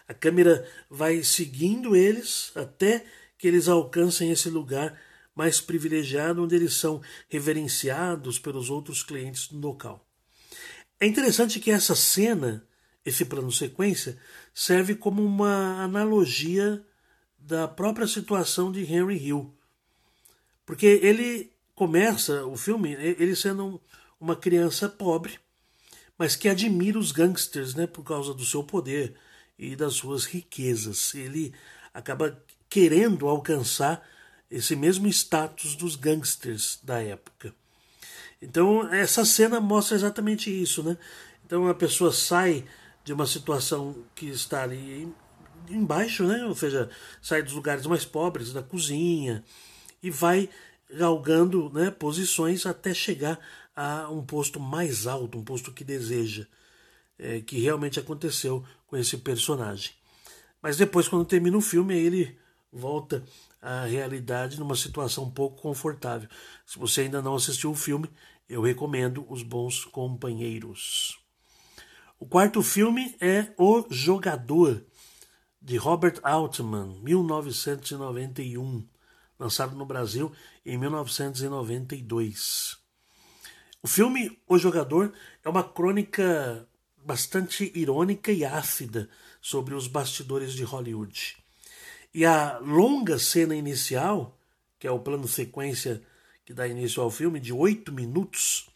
A 0.07 0.13
câmera 0.13 0.67
vai 0.89 1.23
seguindo 1.23 1.95
eles 1.95 2.51
até 2.55 3.05
que 3.37 3.47
eles 3.47 3.67
alcancem 3.67 4.31
esse 4.31 4.49
lugar 4.49 4.99
mais 5.35 5.59
privilegiado, 5.59 6.43
onde 6.43 6.55
eles 6.55 6.73
são 6.73 7.01
reverenciados 7.27 8.37
pelos 8.37 8.69
outros 8.69 9.03
clientes 9.03 9.47
do 9.47 9.57
local. 9.59 10.07
É 10.99 11.07
interessante 11.07 11.59
que 11.59 11.71
essa 11.71 11.95
cena, 11.95 12.65
esse 13.03 13.25
plano 13.25 13.51
sequência, 13.51 14.17
serve 14.53 14.95
como 14.95 15.23
uma 15.23 15.83
analogia 15.83 16.85
da 17.45 17.67
própria 17.67 18.07
situação 18.07 18.71
de 18.71 18.81
Henry 18.81 19.17
Hill. 19.17 19.53
Porque 20.65 20.85
ele 20.85 21.51
começa 21.75 22.45
o 22.45 22.55
filme 22.55 22.93
ele 22.93 23.35
sendo 23.35 23.81
uma 24.19 24.35
criança 24.35 24.87
pobre, 24.87 25.39
mas 26.17 26.35
que 26.35 26.47
admira 26.47 26.97
os 26.97 27.11
gangsters 27.11 27.75
né, 27.75 27.85
por 27.85 28.03
causa 28.03 28.33
do 28.33 28.45
seu 28.45 28.63
poder 28.63 29.15
e 29.57 29.75
das 29.75 29.93
suas 29.95 30.25
riquezas. 30.25 31.13
Ele 31.13 31.53
acaba 31.93 32.41
querendo 32.69 33.27
alcançar 33.27 34.07
esse 34.49 34.75
mesmo 34.75 35.07
status 35.07 35.75
dos 35.75 35.95
gangsters 35.95 36.79
da 36.81 37.01
época. 37.01 37.53
Então, 38.41 38.91
essa 38.93 39.25
cena 39.25 39.59
mostra 39.59 39.95
exatamente 39.95 40.49
isso, 40.49 40.83
né? 40.83 40.97
Então, 41.45 41.67
a 41.67 41.73
pessoa 41.73 42.11
sai 42.11 42.65
de 43.03 43.13
uma 43.13 43.25
situação 43.25 43.95
que 44.15 44.27
está 44.27 44.63
ali 44.63 45.11
embaixo, 45.69 46.25
né? 46.25 46.45
Ou 46.45 46.55
seja, 46.55 46.89
sai 47.21 47.43
dos 47.43 47.53
lugares 47.53 47.85
mais 47.85 48.05
pobres, 48.05 48.53
da 48.53 48.63
cozinha, 48.63 49.43
e 50.01 50.09
vai 50.09 50.49
galgando 50.91 51.71
né, 51.73 51.89
posições 51.91 52.65
até 52.65 52.93
chegar 52.93 53.39
a 53.75 54.09
um 54.09 54.23
posto 54.23 54.59
mais 54.59 55.07
alto, 55.07 55.37
um 55.37 55.43
posto 55.43 55.71
que 55.71 55.83
deseja, 55.83 56.45
é, 57.17 57.41
que 57.41 57.59
realmente 57.59 57.99
aconteceu 57.99 58.63
com 58.87 58.95
esse 58.95 59.17
personagem. 59.17 59.91
Mas 60.61 60.77
depois, 60.77 61.07
quando 61.07 61.25
termina 61.25 61.57
o 61.57 61.61
filme, 61.61 61.95
ele 61.95 62.37
volta 62.71 63.23
à 63.61 63.85
realidade 63.85 64.59
numa 64.59 64.75
situação 64.75 65.29
pouco 65.29 65.61
confortável. 65.61 66.29
Se 66.65 66.77
você 66.77 67.01
ainda 67.01 67.21
não 67.21 67.35
assistiu 67.35 67.71
o 67.71 67.75
filme, 67.75 68.09
eu 68.47 68.61
recomendo 68.61 69.25
Os 69.29 69.43
Bons 69.43 69.85
Companheiros. 69.85 71.17
O 72.19 72.25
quarto 72.25 72.61
filme 72.61 73.15
é 73.19 73.51
O 73.57 73.85
Jogador, 73.89 74.83
de 75.63 75.77
Robert 75.77 76.19
Altman, 76.23 76.99
1991, 77.01 78.85
lançado 79.39 79.75
no 79.77 79.85
Brasil 79.85 80.29
em 80.65 80.77
1992. 80.77 82.77
O 83.81 83.87
filme 83.87 84.37
O 84.45 84.57
Jogador 84.57 85.13
é 85.41 85.47
uma 85.47 85.63
crônica 85.63 86.67
bastante 86.97 87.71
irônica 87.73 88.29
e 88.29 88.43
ácida 88.43 89.09
sobre 89.41 89.73
os 89.73 89.87
bastidores 89.87 90.51
de 90.51 90.65
Hollywood. 90.65 91.37
E 92.13 92.25
a 92.25 92.59
longa 92.59 93.17
cena 93.17 93.55
inicial, 93.55 94.37
que 94.77 94.85
é 94.85 94.91
o 94.91 94.99
plano 94.99 95.29
sequência 95.29 96.03
que 96.45 96.53
dá 96.53 96.67
início 96.67 97.01
ao 97.01 97.09
filme, 97.09 97.39
de 97.39 97.53
oito 97.53 97.93
minutos, 97.93 98.69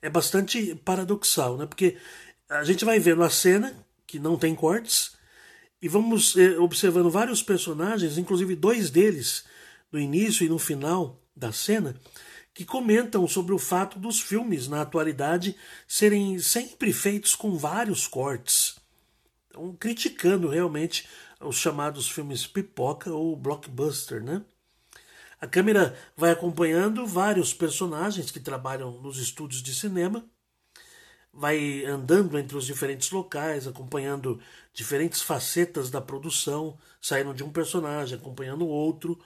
é 0.00 0.10
bastante 0.10 0.74
paradoxal, 0.74 1.56
né? 1.56 1.66
porque 1.66 1.96
a 2.48 2.64
gente 2.64 2.84
vai 2.84 2.98
vendo 2.98 3.22
a 3.22 3.30
cena, 3.30 3.86
que 4.08 4.18
não 4.18 4.36
tem 4.36 4.56
cortes, 4.56 5.21
e 5.82 5.88
vamos 5.88 6.36
eh, 6.36 6.56
observando 6.58 7.10
vários 7.10 7.42
personagens, 7.42 8.16
inclusive 8.16 8.54
dois 8.54 8.88
deles, 8.88 9.44
no 9.90 9.98
início 9.98 10.46
e 10.46 10.48
no 10.48 10.58
final 10.58 11.20
da 11.34 11.50
cena, 11.50 11.96
que 12.54 12.64
comentam 12.64 13.26
sobre 13.26 13.52
o 13.52 13.58
fato 13.58 13.98
dos 13.98 14.20
filmes 14.20 14.68
na 14.68 14.82
atualidade 14.82 15.56
serem 15.88 16.38
sempre 16.38 16.92
feitos 16.92 17.34
com 17.34 17.58
vários 17.58 18.06
cortes. 18.06 18.76
Então, 19.48 19.74
criticando 19.74 20.48
realmente 20.48 21.08
os 21.40 21.56
chamados 21.56 22.08
filmes 22.08 22.46
pipoca 22.46 23.10
ou 23.10 23.34
blockbuster, 23.34 24.22
né? 24.22 24.42
A 25.40 25.46
câmera 25.48 25.98
vai 26.16 26.30
acompanhando 26.30 27.04
vários 27.04 27.52
personagens 27.52 28.30
que 28.30 28.38
trabalham 28.38 29.02
nos 29.02 29.18
estúdios 29.18 29.60
de 29.60 29.74
cinema, 29.74 30.24
vai 31.32 31.84
andando 31.84 32.38
entre 32.38 32.56
os 32.56 32.66
diferentes 32.66 33.10
locais, 33.10 33.66
acompanhando 33.66 34.40
diferentes 34.72 35.22
facetas 35.22 35.90
da 35.90 36.00
produção, 36.00 36.78
saindo 37.00 37.32
de 37.32 37.42
um 37.42 37.50
personagem, 37.50 38.18
acompanhando 38.18 38.66
outro, 38.66 39.18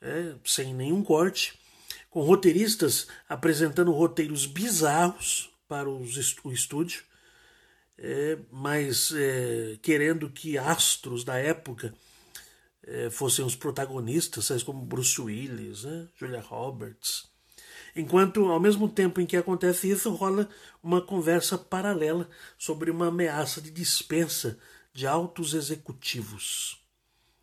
é, 0.00 0.34
sem 0.44 0.74
nenhum 0.74 1.02
corte, 1.02 1.58
com 2.10 2.20
roteiristas 2.20 3.06
apresentando 3.28 3.92
roteiros 3.92 4.46
bizarros 4.46 5.50
para 5.68 5.88
os, 5.88 6.36
o 6.42 6.52
estúdio, 6.52 7.04
é, 7.98 8.38
mas 8.50 9.12
é, 9.14 9.78
querendo 9.82 10.28
que 10.28 10.58
astros 10.58 11.24
da 11.24 11.36
época 11.36 11.94
é, 12.82 13.10
fossem 13.10 13.44
os 13.44 13.56
protagonistas, 13.56 14.48
tais 14.48 14.62
como 14.62 14.84
Bruce 14.84 15.20
Willis, 15.20 15.84
né, 15.84 16.08
Julia 16.16 16.40
Roberts. 16.40 17.35
Enquanto, 17.96 18.44
ao 18.46 18.60
mesmo 18.60 18.88
tempo 18.88 19.20
em 19.20 19.26
que 19.26 19.38
acontece 19.38 19.90
isso, 19.90 20.12
rola 20.12 20.48
uma 20.82 21.00
conversa 21.00 21.56
paralela 21.56 22.28
sobre 22.58 22.90
uma 22.90 23.06
ameaça 23.08 23.60
de 23.60 23.70
dispensa 23.70 24.58
de 24.92 25.06
altos 25.06 25.54
executivos. 25.54 26.78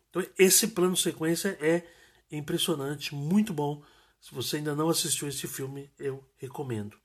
Então, 0.08 0.24
esse 0.38 0.68
plano 0.68 0.96
sequência 0.96 1.58
é 1.60 1.82
impressionante, 2.30 3.14
muito 3.14 3.52
bom. 3.52 3.82
Se 4.20 4.32
você 4.32 4.58
ainda 4.58 4.76
não 4.76 4.88
assistiu 4.88 5.26
esse 5.26 5.48
filme, 5.48 5.90
eu 5.98 6.24
recomendo. 6.36 6.96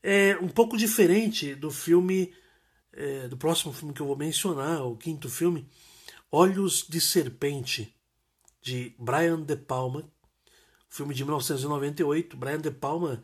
É 0.00 0.36
um 0.40 0.48
pouco 0.48 0.76
diferente 0.76 1.56
do 1.56 1.70
filme 1.70 2.32
é, 2.92 3.26
do 3.26 3.36
próximo 3.36 3.72
filme 3.72 3.94
que 3.94 4.00
eu 4.00 4.06
vou 4.06 4.16
mencionar, 4.16 4.84
o 4.84 4.96
quinto 4.96 5.28
filme, 5.28 5.68
Olhos 6.30 6.86
de 6.88 7.00
Serpente, 7.00 7.94
de 8.60 8.94
Brian 8.98 9.40
De 9.40 9.56
Palma, 9.56 10.08
filme 10.92 11.14
de 11.14 11.24
1998. 11.24 12.36
Brian 12.36 12.60
De 12.60 12.70
Palma 12.70 13.22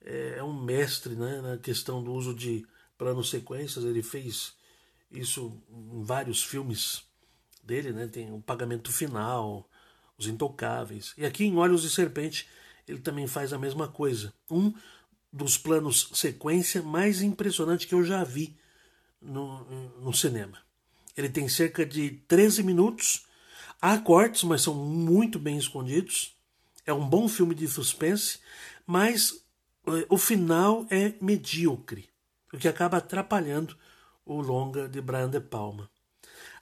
é, 0.00 0.36
é 0.38 0.42
um 0.42 0.58
mestre 0.58 1.14
né, 1.14 1.40
na 1.42 1.58
questão 1.58 2.02
do 2.02 2.12
uso 2.12 2.34
de 2.34 2.66
planos 2.96 3.30
sequências, 3.30 3.84
ele 3.84 4.02
fez 4.02 4.54
isso 5.10 5.60
em 5.68 6.02
vários 6.02 6.42
filmes 6.42 7.02
dele, 7.62 7.92
né? 7.92 8.06
tem 8.06 8.32
o 8.32 8.40
Pagamento 8.40 8.90
Final, 8.90 9.68
Os 10.16 10.26
Intocáveis. 10.26 11.12
E 11.18 11.26
aqui 11.26 11.44
em 11.44 11.56
Olhos 11.56 11.82
de 11.82 11.90
Serpente 11.90 12.48
ele 12.88 13.00
também 13.00 13.26
faz 13.26 13.52
a 13.52 13.58
mesma 13.58 13.88
coisa. 13.88 14.32
Um 14.50 14.72
dos 15.30 15.58
planos 15.58 16.10
sequência 16.14 16.82
mais 16.82 17.20
impressionante 17.22 17.86
que 17.86 17.94
eu 17.94 18.04
já 18.04 18.24
vi 18.24 18.56
no, 19.20 19.64
no 20.00 20.14
cinema. 20.14 20.58
Ele 21.16 21.28
tem 21.28 21.48
cerca 21.48 21.84
de 21.84 22.10
13 22.26 22.62
minutos. 22.62 23.26
Há 23.80 23.98
cortes, 23.98 24.44
mas 24.44 24.62
são 24.62 24.74
muito 24.74 25.38
bem 25.38 25.58
escondidos. 25.58 26.34
É 26.84 26.92
um 26.92 27.08
bom 27.08 27.28
filme 27.28 27.54
de 27.54 27.68
suspense, 27.68 28.40
mas 28.86 29.44
eh, 29.86 30.06
o 30.08 30.18
final 30.18 30.86
é 30.90 31.14
medíocre, 31.20 32.08
o 32.52 32.58
que 32.58 32.68
acaba 32.68 32.96
atrapalhando 32.96 33.76
o 34.24 34.40
longa 34.40 34.88
de 34.88 35.00
Brian 35.00 35.30
De 35.30 35.40
Palma. 35.40 35.90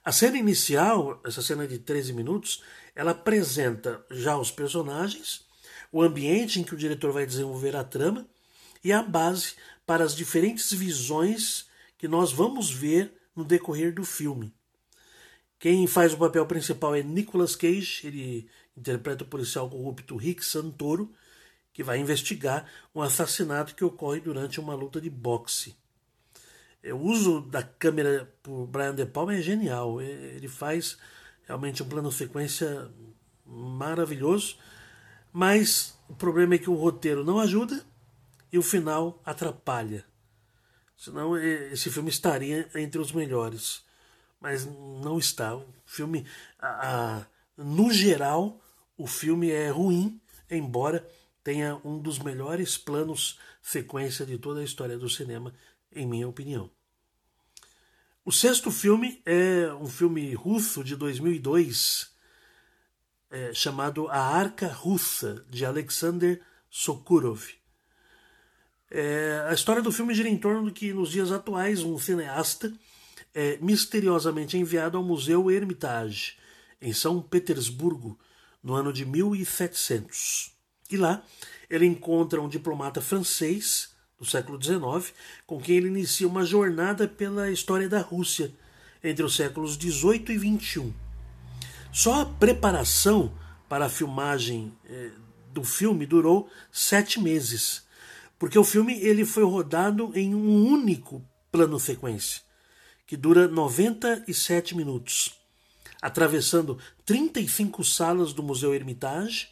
A 0.03 0.11
cena 0.11 0.37
inicial, 0.37 1.21
essa 1.25 1.41
cena 1.41 1.67
de 1.67 1.77
13 1.77 2.13
minutos, 2.13 2.63
ela 2.95 3.11
apresenta 3.11 4.03
já 4.09 4.37
os 4.37 4.49
personagens, 4.49 5.45
o 5.91 6.01
ambiente 6.01 6.59
em 6.59 6.63
que 6.63 6.73
o 6.73 6.77
diretor 6.77 7.11
vai 7.11 7.25
desenvolver 7.25 7.75
a 7.75 7.83
trama 7.83 8.27
e 8.83 8.91
a 8.91 9.03
base 9.03 9.55
para 9.85 10.03
as 10.03 10.15
diferentes 10.15 10.71
visões 10.73 11.67
que 11.97 12.07
nós 12.07 12.31
vamos 12.31 12.71
ver 12.71 13.13
no 13.35 13.43
decorrer 13.43 13.93
do 13.93 14.03
filme. 14.03 14.53
Quem 15.59 15.85
faz 15.85 16.13
o 16.13 16.17
papel 16.17 16.47
principal 16.47 16.95
é 16.95 17.03
Nicolas 17.03 17.55
Cage, 17.55 18.07
ele 18.07 18.49
interpreta 18.75 19.23
o 19.23 19.27
policial 19.27 19.69
corrupto 19.69 20.15
Rick 20.15 20.43
Santoro, 20.45 21.13
que 21.73 21.83
vai 21.83 21.99
investigar 21.99 22.65
um 22.93 23.01
assassinato 23.01 23.75
que 23.75 23.83
ocorre 23.83 24.19
durante 24.19 24.59
uma 24.59 24.75
luta 24.75 24.99
de 24.99 25.09
boxe. 25.09 25.75
O 26.83 26.97
uso 26.97 27.41
da 27.41 27.61
câmera 27.61 28.33
por 28.41 28.65
Brian 28.65 28.95
De 28.95 29.05
Palma 29.05 29.35
é 29.35 29.41
genial. 29.41 30.01
Ele 30.01 30.47
faz 30.47 30.97
realmente 31.43 31.83
um 31.83 31.87
plano 31.87 32.11
sequência 32.11 32.89
maravilhoso, 33.45 34.57
mas 35.31 35.97
o 36.09 36.15
problema 36.15 36.55
é 36.55 36.57
que 36.57 36.69
o 36.69 36.75
roteiro 36.75 37.23
não 37.23 37.39
ajuda 37.39 37.85
e 38.51 38.57
o 38.57 38.63
final 38.63 39.21
atrapalha. 39.23 40.05
Senão 40.97 41.37
esse 41.37 41.89
filme 41.89 42.09
estaria 42.09 42.69
entre 42.75 42.99
os 42.99 43.11
melhores. 43.11 43.83
Mas 44.39 44.65
não 44.65 45.17
está. 45.17 45.55
O 45.55 45.65
filme, 45.85 46.25
a, 46.59 46.67
a, 46.67 47.25
no 47.57 47.91
geral, 47.91 48.61
o 48.97 49.07
filme 49.07 49.49
é 49.49 49.69
ruim, 49.69 50.19
embora 50.49 51.07
tenha 51.43 51.79
um 51.83 51.99
dos 51.99 52.19
melhores 52.19 52.77
planos 52.77 53.39
sequência 53.61 54.25
de 54.25 54.37
toda 54.37 54.61
a 54.61 54.63
história 54.63 54.97
do 54.97 55.09
cinema, 55.09 55.53
em 55.91 56.05
minha 56.05 56.27
opinião. 56.27 56.69
O 58.23 58.31
sexto 58.31 58.69
filme 58.69 59.21
é 59.25 59.73
um 59.73 59.87
filme 59.87 60.33
russo 60.33 60.83
de 60.83 60.95
2002 60.95 62.11
é, 63.31 63.53
chamado 63.53 64.07
A 64.09 64.19
Arca 64.19 64.67
Russa, 64.67 65.45
de 65.49 65.65
Alexander 65.65 66.41
Sokurov. 66.69 67.47
É, 68.91 69.45
a 69.47 69.53
história 69.53 69.81
do 69.81 69.91
filme 69.91 70.13
gira 70.13 70.27
em 70.27 70.37
torno 70.37 70.65
de 70.65 70.71
que, 70.71 70.93
nos 70.93 71.09
dias 71.09 71.31
atuais, 71.31 71.81
um 71.81 71.97
cineasta 71.97 72.71
é 73.33 73.57
misteriosamente 73.61 74.57
enviado 74.57 74.97
ao 74.97 75.03
Museu 75.03 75.49
Hermitage, 75.49 76.37
em 76.81 76.93
São 76.93 77.21
Petersburgo, 77.21 78.17
no 78.63 78.73
ano 78.73 78.91
de 78.91 79.05
1700. 79.05 80.51
E 80.89 80.97
lá 80.97 81.23
ele 81.69 81.85
encontra 81.85 82.41
um 82.41 82.49
diplomata 82.49 83.01
francês 83.01 83.91
do 84.19 84.25
século 84.25 84.61
XIX, 84.61 85.13
com 85.45 85.59
quem 85.59 85.77
ele 85.77 85.87
inicia 85.87 86.27
uma 86.27 86.45
jornada 86.45 87.07
pela 87.07 87.49
história 87.49 87.87
da 87.87 88.01
Rússia 88.01 88.53
entre 89.03 89.23
os 89.23 89.35
séculos 89.35 89.75
XVIII 89.75 90.25
e 90.29 90.59
XXI. 90.59 90.93
Só 91.91 92.21
a 92.21 92.25
preparação 92.25 93.33
para 93.67 93.85
a 93.85 93.89
filmagem 93.89 94.73
é, 94.85 95.11
do 95.51 95.63
filme 95.63 96.05
durou 96.05 96.49
sete 96.71 97.19
meses 97.19 97.83
porque 98.41 98.57
o 98.57 98.63
filme 98.63 98.99
ele 98.99 99.23
foi 99.23 99.43
rodado 99.43 100.11
em 100.15 100.33
um 100.33 100.65
único 100.65 101.23
plano 101.51 101.79
sequência, 101.79 102.41
que 103.05 103.15
dura 103.15 103.47
97 103.47 104.75
minutos, 104.75 105.39
atravessando 106.01 106.77
35 107.05 107.83
salas 107.83 108.33
do 108.33 108.41
Museu 108.41 108.73
Hermitage. 108.73 109.49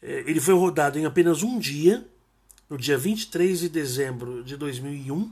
É, 0.00 0.20
ele 0.20 0.40
foi 0.40 0.54
rodado 0.54 0.98
em 0.98 1.04
apenas 1.04 1.42
um 1.42 1.58
dia, 1.58 2.06
no 2.68 2.78
dia 2.78 2.96
23 2.96 3.60
de 3.60 3.68
dezembro 3.68 4.42
de 4.42 4.56
2001 4.56 5.30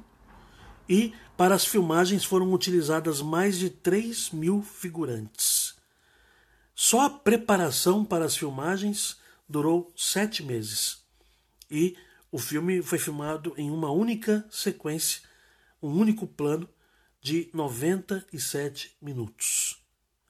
e 0.89 1.15
para 1.37 1.55
as 1.55 1.65
filmagens 1.65 2.25
foram 2.25 2.53
utilizadas 2.53 3.23
mais 3.23 3.59
de 3.59 3.71
3 3.71 4.31
mil 4.31 4.61
figurantes. 4.61 5.75
Só 6.75 7.07
a 7.07 7.11
preparação 7.11 8.05
para 8.05 8.25
as 8.25 8.37
filmagens 8.37 9.17
durou 9.49 9.93
sete 9.97 10.43
meses 10.43 11.03
e 11.71 11.97
o 12.31 12.39
filme 12.39 12.83
foi 12.83 12.99
filmado 12.99 13.55
em 13.57 13.71
uma 13.71 13.91
única 13.91 14.45
sequência, 14.51 15.23
um 15.83 15.91
único 15.91 16.27
plano 16.27 16.69
de 17.21 17.49
97 17.53 18.97
minutos. 19.01 19.80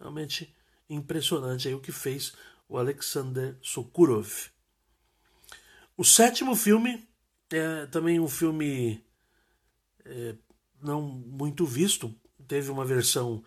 Realmente 0.00 0.52
impressionante 0.88 1.68
aí 1.68 1.74
o 1.74 1.80
que 1.80 1.92
fez 1.92 2.32
o 2.68 2.78
Alexander 2.78 3.56
Sokurov. 3.60 4.48
O 5.96 6.04
sétimo 6.04 6.56
filme 6.56 7.06
é 7.52 7.86
também 7.86 8.18
um 8.18 8.28
filme 8.28 9.04
é, 10.04 10.34
não 10.80 11.02
muito 11.02 11.66
visto. 11.66 12.14
Teve 12.48 12.70
uma 12.70 12.84
versão 12.84 13.44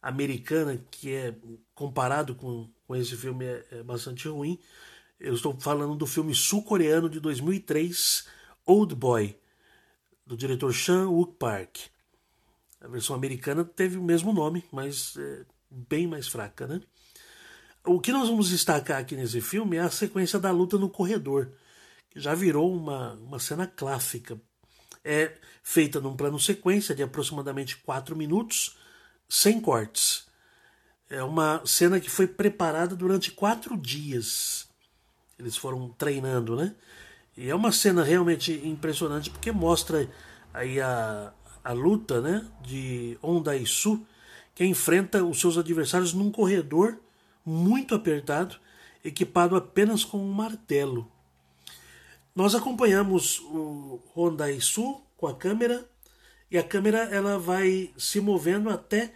americana 0.00 0.80
que 0.90 1.12
é 1.12 1.34
comparado 1.74 2.34
com, 2.34 2.70
com 2.86 2.94
esse 2.94 3.16
filme 3.16 3.44
é, 3.44 3.66
é 3.72 3.82
bastante 3.82 4.28
ruim. 4.28 4.58
Eu 5.18 5.34
estou 5.34 5.58
falando 5.58 5.96
do 5.96 6.06
filme 6.06 6.34
sul-coreano 6.34 7.08
de 7.08 7.18
2003, 7.18 8.28
Old 8.64 8.94
Boy, 8.94 9.36
do 10.24 10.36
diretor 10.36 10.72
Chan 10.72 11.08
Wook 11.08 11.34
Park. 11.38 11.78
A 12.80 12.88
versão 12.88 13.16
americana 13.16 13.64
teve 13.64 13.96
o 13.96 14.02
mesmo 14.02 14.32
nome, 14.32 14.62
mas 14.70 15.16
é 15.16 15.44
bem 15.88 16.06
mais 16.06 16.26
fraca, 16.26 16.66
né? 16.66 16.80
O 17.84 18.00
que 18.00 18.10
nós 18.10 18.28
vamos 18.28 18.48
destacar 18.48 19.00
aqui 19.00 19.14
nesse 19.14 19.40
filme 19.40 19.76
é 19.76 19.80
a 19.80 19.90
sequência 19.90 20.38
da 20.38 20.50
luta 20.50 20.76
no 20.76 20.90
corredor, 20.90 21.52
que 22.10 22.18
já 22.18 22.34
virou 22.34 22.74
uma, 22.74 23.12
uma 23.14 23.38
cena 23.38 23.66
clássica. 23.66 24.40
É 25.04 25.36
feita 25.62 26.00
num 26.00 26.16
plano 26.16 26.40
sequência 26.40 26.94
de 26.94 27.02
aproximadamente 27.02 27.76
4 27.76 28.16
minutos, 28.16 28.76
sem 29.28 29.60
cortes. 29.60 30.26
É 31.08 31.22
uma 31.22 31.62
cena 31.64 32.00
que 32.00 32.10
foi 32.10 32.26
preparada 32.26 32.96
durante 32.96 33.30
quatro 33.30 33.76
dias. 33.76 34.68
Eles 35.38 35.56
foram 35.56 35.90
treinando, 35.90 36.56
né? 36.56 36.74
E 37.36 37.48
é 37.48 37.54
uma 37.54 37.70
cena 37.70 38.02
realmente 38.02 38.52
impressionante 38.64 39.30
porque 39.30 39.52
mostra 39.52 40.10
aí 40.52 40.80
a, 40.80 41.32
a 41.62 41.72
luta 41.72 42.20
né, 42.20 42.44
de 42.62 43.18
Ondaisu, 43.22 44.06
que 44.56 44.64
enfrenta 44.64 45.22
os 45.22 45.38
seus 45.38 45.58
adversários 45.58 46.14
num 46.14 46.32
corredor 46.32 46.98
muito 47.44 47.94
apertado, 47.94 48.56
equipado 49.04 49.54
apenas 49.54 50.02
com 50.02 50.18
um 50.18 50.32
martelo. 50.32 51.12
Nós 52.34 52.54
acompanhamos 52.54 53.38
o 53.40 54.00
Ondaisu 54.16 55.02
com 55.16 55.26
a 55.26 55.34
câmera 55.34 55.88
e 56.50 56.56
a 56.56 56.62
câmera 56.62 57.00
ela 57.04 57.38
vai 57.38 57.92
se 57.98 58.18
movendo 58.18 58.70
até 58.70 59.12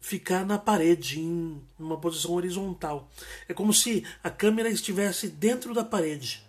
ficar 0.00 0.44
na 0.44 0.58
parede 0.58 1.20
em 1.20 1.62
uma 1.78 1.96
posição 1.96 2.32
horizontal. 2.32 3.08
É 3.48 3.54
como 3.54 3.72
se 3.72 4.04
a 4.22 4.30
câmera 4.30 4.68
estivesse 4.68 5.28
dentro 5.28 5.72
da 5.72 5.84
parede. 5.84 6.44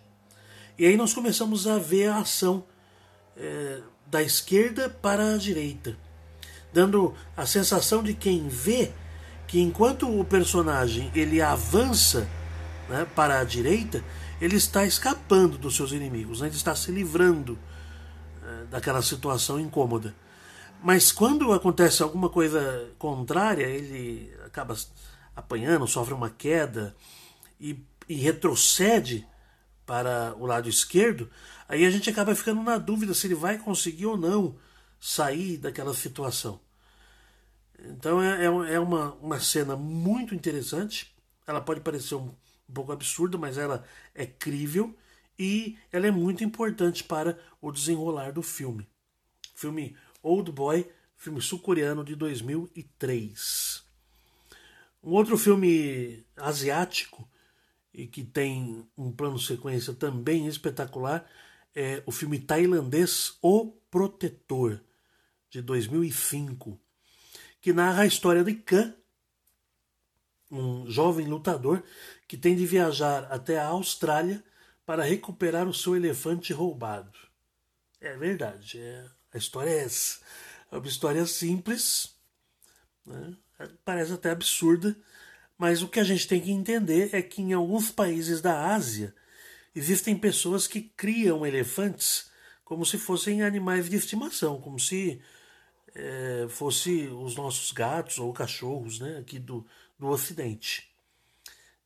E 0.76 0.84
aí 0.84 0.96
nós 0.96 1.14
começamos 1.14 1.68
a 1.68 1.78
ver 1.78 2.08
a 2.08 2.18
ação 2.18 2.66
é, 3.36 3.80
da 4.08 4.20
esquerda 4.20 4.90
para 4.90 5.34
a 5.34 5.38
direita, 5.38 5.96
dando 6.74 7.14
a 7.36 7.46
sensação 7.46 8.02
de 8.02 8.12
quem 8.12 8.48
vê 8.48 8.90
que 9.46 9.60
enquanto 9.60 10.08
o 10.08 10.24
personagem 10.24 11.10
ele 11.14 11.40
avança 11.40 12.28
né, 12.88 13.06
para 13.14 13.38
a 13.38 13.44
direita, 13.44 14.04
ele 14.40 14.56
está 14.56 14.84
escapando 14.84 15.56
dos 15.56 15.76
seus 15.76 15.92
inimigos, 15.92 16.40
né, 16.40 16.48
ele 16.48 16.56
está 16.56 16.74
se 16.74 16.90
livrando 16.90 17.56
é, 18.42 18.64
daquela 18.64 19.00
situação 19.00 19.60
incômoda. 19.60 20.12
Mas 20.82 21.12
quando 21.12 21.52
acontece 21.52 22.02
alguma 22.02 22.28
coisa 22.28 22.90
contrária, 22.98 23.64
ele 23.64 24.34
acaba 24.44 24.76
apanhando, 25.36 25.86
sofre 25.86 26.12
uma 26.12 26.28
queda 26.28 26.94
e, 27.60 27.78
e 28.08 28.16
retrocede 28.16 29.26
para 29.86 30.34
o 30.38 30.44
lado 30.44 30.68
esquerdo, 30.68 31.30
aí 31.68 31.86
a 31.86 31.90
gente 31.90 32.10
acaba 32.10 32.34
ficando 32.34 32.62
na 32.62 32.78
dúvida 32.78 33.14
se 33.14 33.28
ele 33.28 33.34
vai 33.36 33.58
conseguir 33.58 34.06
ou 34.06 34.16
não 34.16 34.56
sair 35.04 35.58
daquela 35.58 35.92
situação. 35.92 36.58
Então 37.78 38.22
é, 38.22 38.40
é, 38.40 38.74
é 38.74 38.80
uma, 38.80 39.12
uma 39.16 39.38
cena 39.38 39.76
muito 39.76 40.34
interessante. 40.34 41.14
Ela 41.46 41.60
pode 41.60 41.82
parecer 41.82 42.14
um, 42.14 42.34
um 42.66 42.72
pouco 42.72 42.90
absurda, 42.90 43.36
mas 43.36 43.58
ela 43.58 43.84
é 44.14 44.24
crível 44.24 44.96
e 45.38 45.76
ela 45.92 46.06
é 46.06 46.10
muito 46.10 46.42
importante 46.42 47.04
para 47.04 47.38
o 47.60 47.70
desenrolar 47.70 48.32
do 48.32 48.42
filme. 48.42 48.88
Filme 49.54 49.94
Old 50.22 50.50
Boy, 50.50 50.90
filme 51.18 51.42
sul-coreano 51.42 52.02
de 52.02 52.16
2003. 52.16 53.84
Um 55.02 55.10
outro 55.10 55.36
filme 55.36 56.24
asiático 56.34 57.28
e 57.92 58.06
que 58.06 58.24
tem 58.24 58.88
um 58.96 59.12
plano 59.12 59.38
sequência 59.38 59.92
também 59.92 60.46
espetacular, 60.46 61.30
é 61.74 62.02
o 62.06 62.10
filme 62.10 62.38
tailandês 62.38 63.36
O 63.42 63.72
Protetor, 63.90 64.80
de 65.54 65.62
2005, 65.62 66.80
que 67.60 67.72
narra 67.72 68.02
a 68.02 68.06
história 68.06 68.42
de 68.42 68.54
Khan, 68.54 68.92
um 70.50 70.90
jovem 70.90 71.28
lutador 71.28 71.80
que 72.26 72.36
tem 72.36 72.56
de 72.56 72.66
viajar 72.66 73.28
até 73.30 73.58
a 73.58 73.68
Austrália 73.68 74.42
para 74.84 75.04
recuperar 75.04 75.68
o 75.68 75.74
seu 75.74 75.94
elefante 75.94 76.52
roubado. 76.52 77.16
É 78.00 78.16
verdade, 78.16 78.80
é, 78.80 79.06
a 79.32 79.38
história 79.38 79.70
é 79.70 79.84
essa. 79.84 80.18
É 80.72 80.76
uma 80.76 80.88
história 80.88 81.24
simples, 81.24 82.16
né? 83.06 83.36
parece 83.84 84.12
até 84.12 84.30
absurda, 84.30 84.96
mas 85.56 85.82
o 85.82 85.88
que 85.88 86.00
a 86.00 86.04
gente 86.04 86.26
tem 86.26 86.40
que 86.40 86.50
entender 86.50 87.14
é 87.14 87.22
que 87.22 87.40
em 87.40 87.52
alguns 87.52 87.92
países 87.92 88.40
da 88.40 88.74
Ásia 88.74 89.14
existem 89.72 90.16
pessoas 90.16 90.66
que 90.66 90.82
criam 90.82 91.46
elefantes 91.46 92.28
como 92.64 92.84
se 92.84 92.98
fossem 92.98 93.42
animais 93.42 93.88
de 93.88 93.96
estimação, 93.96 94.60
como 94.60 94.80
se 94.80 95.22
é, 95.94 96.46
fosse 96.48 97.06
os 97.08 97.36
nossos 97.36 97.70
gatos 97.72 98.18
ou 98.18 98.32
cachorros 98.32 98.98
né, 99.00 99.18
aqui 99.18 99.38
do, 99.38 99.66
do 99.98 100.08
Ocidente. 100.08 100.90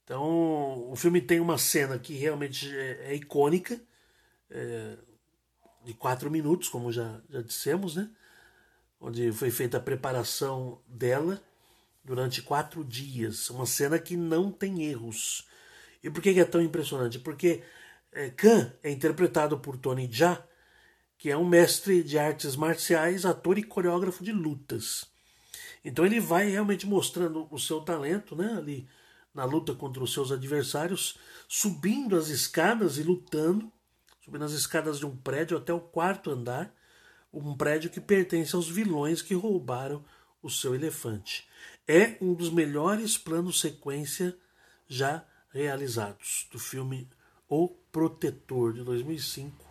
Então, 0.05 0.91
o 0.91 0.97
filme 0.97 1.21
tem 1.21 1.39
uma 1.39 1.59
cena 1.59 1.99
que 1.99 2.15
realmente 2.15 2.75
é, 2.75 3.13
é 3.13 3.15
icônica, 3.15 3.79
é, 4.51 4.97
de 5.85 5.93
quatro 5.93 6.31
minutos, 6.31 6.69
como 6.69 6.91
já, 6.91 7.21
já 7.29 7.43
dissemos, 7.43 7.97
né? 7.97 8.11
onde 9.01 9.31
foi 9.33 9.51
feita 9.51 9.77
a 9.77 9.81
preparação 9.81 10.81
dela 10.87 11.41
durante 12.03 12.43
quatro 12.43 12.85
dias. 12.85 13.51
Uma 13.51 13.67
cena 13.67 13.99
que 13.99 14.17
não 14.17 14.51
tem 14.51 14.85
erros. 14.85 15.47
E 16.03 16.11
por 16.11 16.23
que 16.23 16.41
é 16.41 16.45
tão 16.45 16.63
impressionante? 16.63 17.19
Porque 17.19 17.63
é, 18.13 18.31
Khan 18.31 18.73
é 18.83 18.91
interpretado 18.91 19.59
por 19.59 19.77
Tony 19.77 20.09
Jaa, 20.11 20.43
que 21.19 21.31
é 21.31 21.37
um 21.37 21.47
mestre 21.47 22.03
de 22.03 22.17
artes 22.17 22.55
marciais, 22.55 23.27
ator 23.27 23.59
e 23.59 23.63
coreógrafo 23.65 24.23
de 24.23 24.33
lutas. 24.33 25.05
Então 25.85 26.07
ele 26.07 26.21
vai 26.21 26.49
realmente 26.49 26.87
mostrando 26.87 27.49
o 27.51 27.59
seu 27.59 27.81
talento, 27.81 28.37
né, 28.37 28.55
ali 28.57 28.89
na 29.35 29.45
luta 29.45 29.75
contra 29.75 30.03
os 30.03 30.13
seus 30.13 30.31
adversários, 30.31 31.19
subindo 31.49 32.17
as 32.17 32.29
escadas 32.29 32.99
e 32.99 33.03
lutando, 33.03 33.71
subindo 34.25 34.45
as 34.45 34.53
escadas 34.53 34.99
de 34.99 35.07
um 35.07 35.17
prédio 35.17 35.57
até 35.57 35.73
o 35.73 35.81
quarto 35.81 36.31
andar, 36.31 36.73
um 37.33 37.57
prédio 37.57 37.91
que 37.91 38.01
pertence 38.01 38.55
aos 38.55 38.69
vilões 38.69 39.21
que 39.21 39.35
roubaram 39.35 40.05
o 40.43 40.49
seu 40.49 40.75
elefante. 40.75 41.47
É 41.87 42.17
um 42.21 42.33
dos 42.33 42.51
melhores 42.51 43.19
planos 43.19 43.61
sequência 43.61 44.37
já 44.87 45.25
realizados 45.51 46.47
do 46.53 46.59
filme 46.59 47.09
O 47.49 47.69
Protetor 47.69 48.73
de 48.73 48.83
2005, 48.83 49.68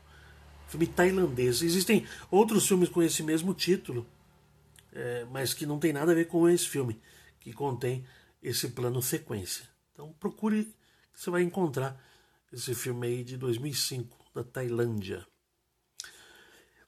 filme 0.67 0.87
tailandês. 0.87 1.61
Existem 1.61 2.05
outros 2.29 2.67
filmes 2.67 2.89
com 2.89 3.01
esse 3.01 3.23
mesmo 3.23 3.53
título, 3.53 4.05
é, 4.91 5.25
mas 5.31 5.53
que 5.53 5.65
não 5.65 5.79
tem 5.79 5.93
nada 5.93 6.11
a 6.11 6.15
ver 6.15 6.27
com 6.27 6.47
esse 6.47 6.67
filme, 6.67 6.99
que 7.39 7.53
contém 7.53 8.05
esse 8.41 8.69
plano 8.69 9.01
sequência. 9.01 9.67
Então 9.93 10.13
procure, 10.19 10.73
você 11.13 11.29
vai 11.29 11.41
encontrar 11.41 12.01
esse 12.51 12.73
filme 12.75 13.07
aí 13.07 13.23
de 13.23 13.37
2005 13.37 14.17
da 14.33 14.43
Tailândia. 14.43 15.25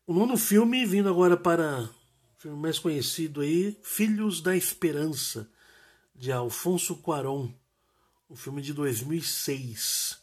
O 0.05 0.13
nono 0.13 0.37
filme, 0.37 0.85
vindo 0.85 1.09
agora 1.09 1.37
para 1.37 1.89
filme 2.39 2.57
mais 2.57 2.79
conhecido 2.79 3.41
aí, 3.41 3.77
Filhos 3.83 4.41
da 4.41 4.55
Esperança, 4.55 5.51
de 6.15 6.31
Alfonso 6.31 6.95
Cuarón, 6.95 7.51
um 8.29 8.35
filme 8.35 8.61
de 8.61 8.73
2006. 8.73 10.17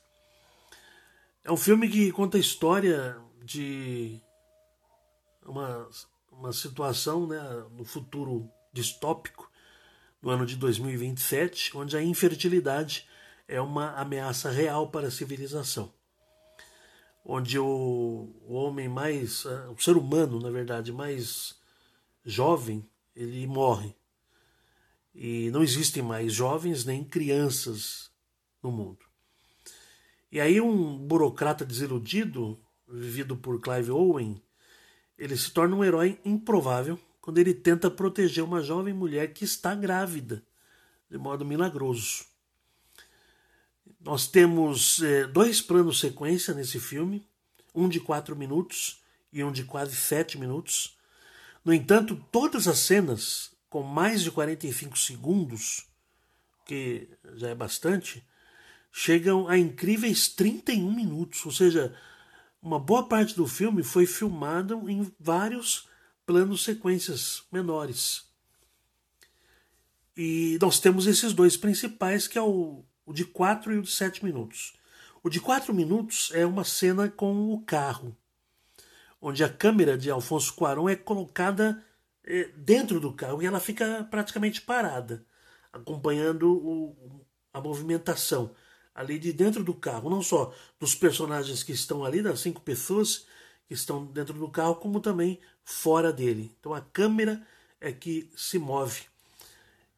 É 1.45 1.53
um 1.53 1.57
filme 1.57 1.89
que 1.89 2.11
conta 2.13 2.39
a 2.39 2.41
história 2.41 3.17
de 3.47 4.21
uma, 5.45 5.89
uma 6.33 6.53
situação 6.53 7.27
né, 7.29 7.41
no 7.71 7.85
futuro 7.85 8.51
distópico, 8.73 9.51
no 10.21 10.31
ano 10.31 10.45
de 10.45 10.57
2027, 10.57 11.77
onde 11.77 11.97
a 11.97 12.03
infertilidade 12.03 13.09
é 13.47 13.61
uma 13.61 13.93
ameaça 13.93 14.51
real 14.51 14.91
para 14.91 15.07
a 15.07 15.11
civilização. 15.11 15.93
onde 17.25 17.59
o, 17.59 18.33
o 18.47 18.55
homem 18.55 18.89
mais, 18.89 19.45
o 19.45 19.77
ser 19.79 19.97
humano, 19.97 20.41
na 20.41 20.51
verdade, 20.51 20.93
mais 20.93 21.57
jovem, 22.25 22.89
ele 23.15 23.47
morre. 23.47 23.95
E 25.15 25.51
não 25.51 25.63
existem 25.63 26.03
mais 26.03 26.33
jovens 26.33 26.85
nem 26.85 27.05
crianças 27.05 28.11
no 28.63 28.71
mundo. 28.71 29.07
E 30.31 30.41
aí 30.41 30.61
um 30.61 30.99
burocrata 30.99 31.65
desiludido, 31.65 32.61
vivido 32.89 33.37
por 33.37 33.61
Clive 33.61 33.91
Owen, 33.91 34.41
ele 35.19 35.37
se 35.37 35.51
torna 35.51 35.77
um 35.77 35.85
herói 35.85 36.21
improvável 36.25 36.99
quando 37.21 37.39
ele 37.39 37.55
tenta 37.55 37.91
proteger 37.91 38.45
uma 38.45 38.63
jovem 38.63 38.95
mulher 38.95 39.33
que 39.33 39.45
está 39.45 39.75
grávida, 39.75 40.43
de 41.11 41.19
modo 41.19 41.45
milagroso. 41.45 42.25
Nós 44.01 44.29
temos 44.29 45.03
é, 45.03 45.27
dois 45.27 45.61
planos 45.61 45.99
sequência 45.99 46.55
nesse 46.55 46.79
filme, 46.79 47.27
um 47.75 47.89
de 47.89 47.99
quatro 47.99 48.37
minutos 48.37 49.03
e 49.33 49.43
um 49.43 49.51
de 49.51 49.65
quase 49.65 49.97
sete 49.97 50.39
minutos. 50.39 50.97
No 51.65 51.73
entanto, 51.73 52.23
todas 52.31 52.69
as 52.69 52.79
cenas 52.79 53.57
com 53.69 53.83
mais 53.83 54.23
de 54.23 54.31
45 54.31 54.97
segundos, 54.99 55.87
que 56.65 57.09
já 57.35 57.49
é 57.49 57.55
bastante, 57.55 58.25
chegam 58.93 59.49
a 59.49 59.59
incríveis 59.59 60.29
31 60.29 60.91
minutos, 60.95 61.45
ou 61.45 61.53
seja, 61.53 61.95
uma 62.67 62.81
boa 62.81 63.07
parte 63.07 63.37
do 63.37 63.47
filme 63.47 63.85
foi 63.85 64.07
filmada 64.07 64.75
em 64.89 65.09
vários 65.21 65.89
planos 66.27 66.65
sequências 66.65 67.45
menores. 67.53 68.27
E 70.17 70.59
nós 70.61 70.81
temos 70.81 71.07
esses 71.07 71.33
dois 71.33 71.57
principais, 71.57 72.27
que 72.27 72.37
é 72.37 72.43
o, 72.43 72.85
o 73.05 73.13
de 73.13 73.25
4 73.25 73.73
e 73.73 73.79
o 73.79 73.83
de 73.83 73.91
7 73.93 74.25
minutos. 74.25 74.75
O 75.23 75.31
de 75.31 75.41
4 75.41 75.73
minutos 75.73 76.33
é 76.35 76.45
uma 76.45 76.65
cena 76.65 77.09
com 77.09 77.53
o 77.53 77.61
carro, 77.61 78.17
onde 79.23 79.45
a 79.45 79.49
câmera 79.49 79.97
de 79.97 80.11
Alfonso 80.11 80.53
Cuarón 80.53 80.89
é 80.89 80.97
colocada 80.97 81.81
é, 82.25 82.49
dentro 82.57 82.99
do 82.99 83.13
carro 83.13 83.41
e 83.41 83.47
ela 83.47 83.61
fica 83.61 84.09
praticamente 84.11 84.61
parada, 84.61 85.25
acompanhando 85.73 86.51
o, 86.53 87.25
a 87.53 87.61
movimentação 87.61 88.53
ali 88.97 89.19
de 89.19 89.31
dentro 89.31 89.63
do 89.63 89.75
carro, 89.75 90.09
não 90.09 90.23
só 90.23 90.55
dos 90.81 90.95
personagens 90.95 91.63
que 91.63 91.73
estão 91.73 92.03
ali, 92.03 92.23
das 92.23 92.41
cinco 92.41 92.63
pessoas 92.63 93.27
que 93.69 93.75
estão 93.75 94.07
dentro 94.07 94.33
do 94.33 94.49
carro, 94.49 94.77
como 94.77 95.01
também 95.01 95.39
fora 95.63 96.11
dele. 96.11 96.51
Então 96.59 96.73
a 96.73 96.81
câmera 96.81 97.47
é 97.79 97.93
que 97.93 98.31
se 98.35 98.59
move 98.59 99.03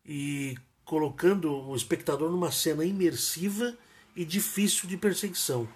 e 0.04 0.58
colocando 0.84 1.52
o 1.52 1.76
espectador 1.76 2.28
numa 2.28 2.50
cena 2.50 2.84
imersiva 2.84 3.76
e 4.16 4.24
difícil 4.24 4.88
de 4.88 4.96
perseguição, 4.96 5.68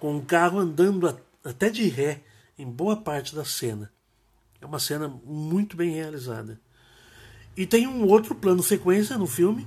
com 0.00 0.16
o 0.16 0.24
carro 0.24 0.58
andando 0.58 1.20
até 1.44 1.68
de 1.68 1.86
ré 1.86 2.22
em 2.58 2.64
boa 2.64 2.96
parte 2.96 3.34
da 3.34 3.44
cena. 3.44 3.92
É 4.58 4.64
uma 4.64 4.78
cena 4.78 5.06
muito 5.06 5.76
bem 5.76 5.90
realizada. 5.90 6.58
E 7.54 7.66
tem 7.66 7.86
um 7.86 8.06
outro 8.06 8.34
plano 8.34 8.62
sequência 8.62 9.18
no 9.18 9.26
filme 9.26 9.66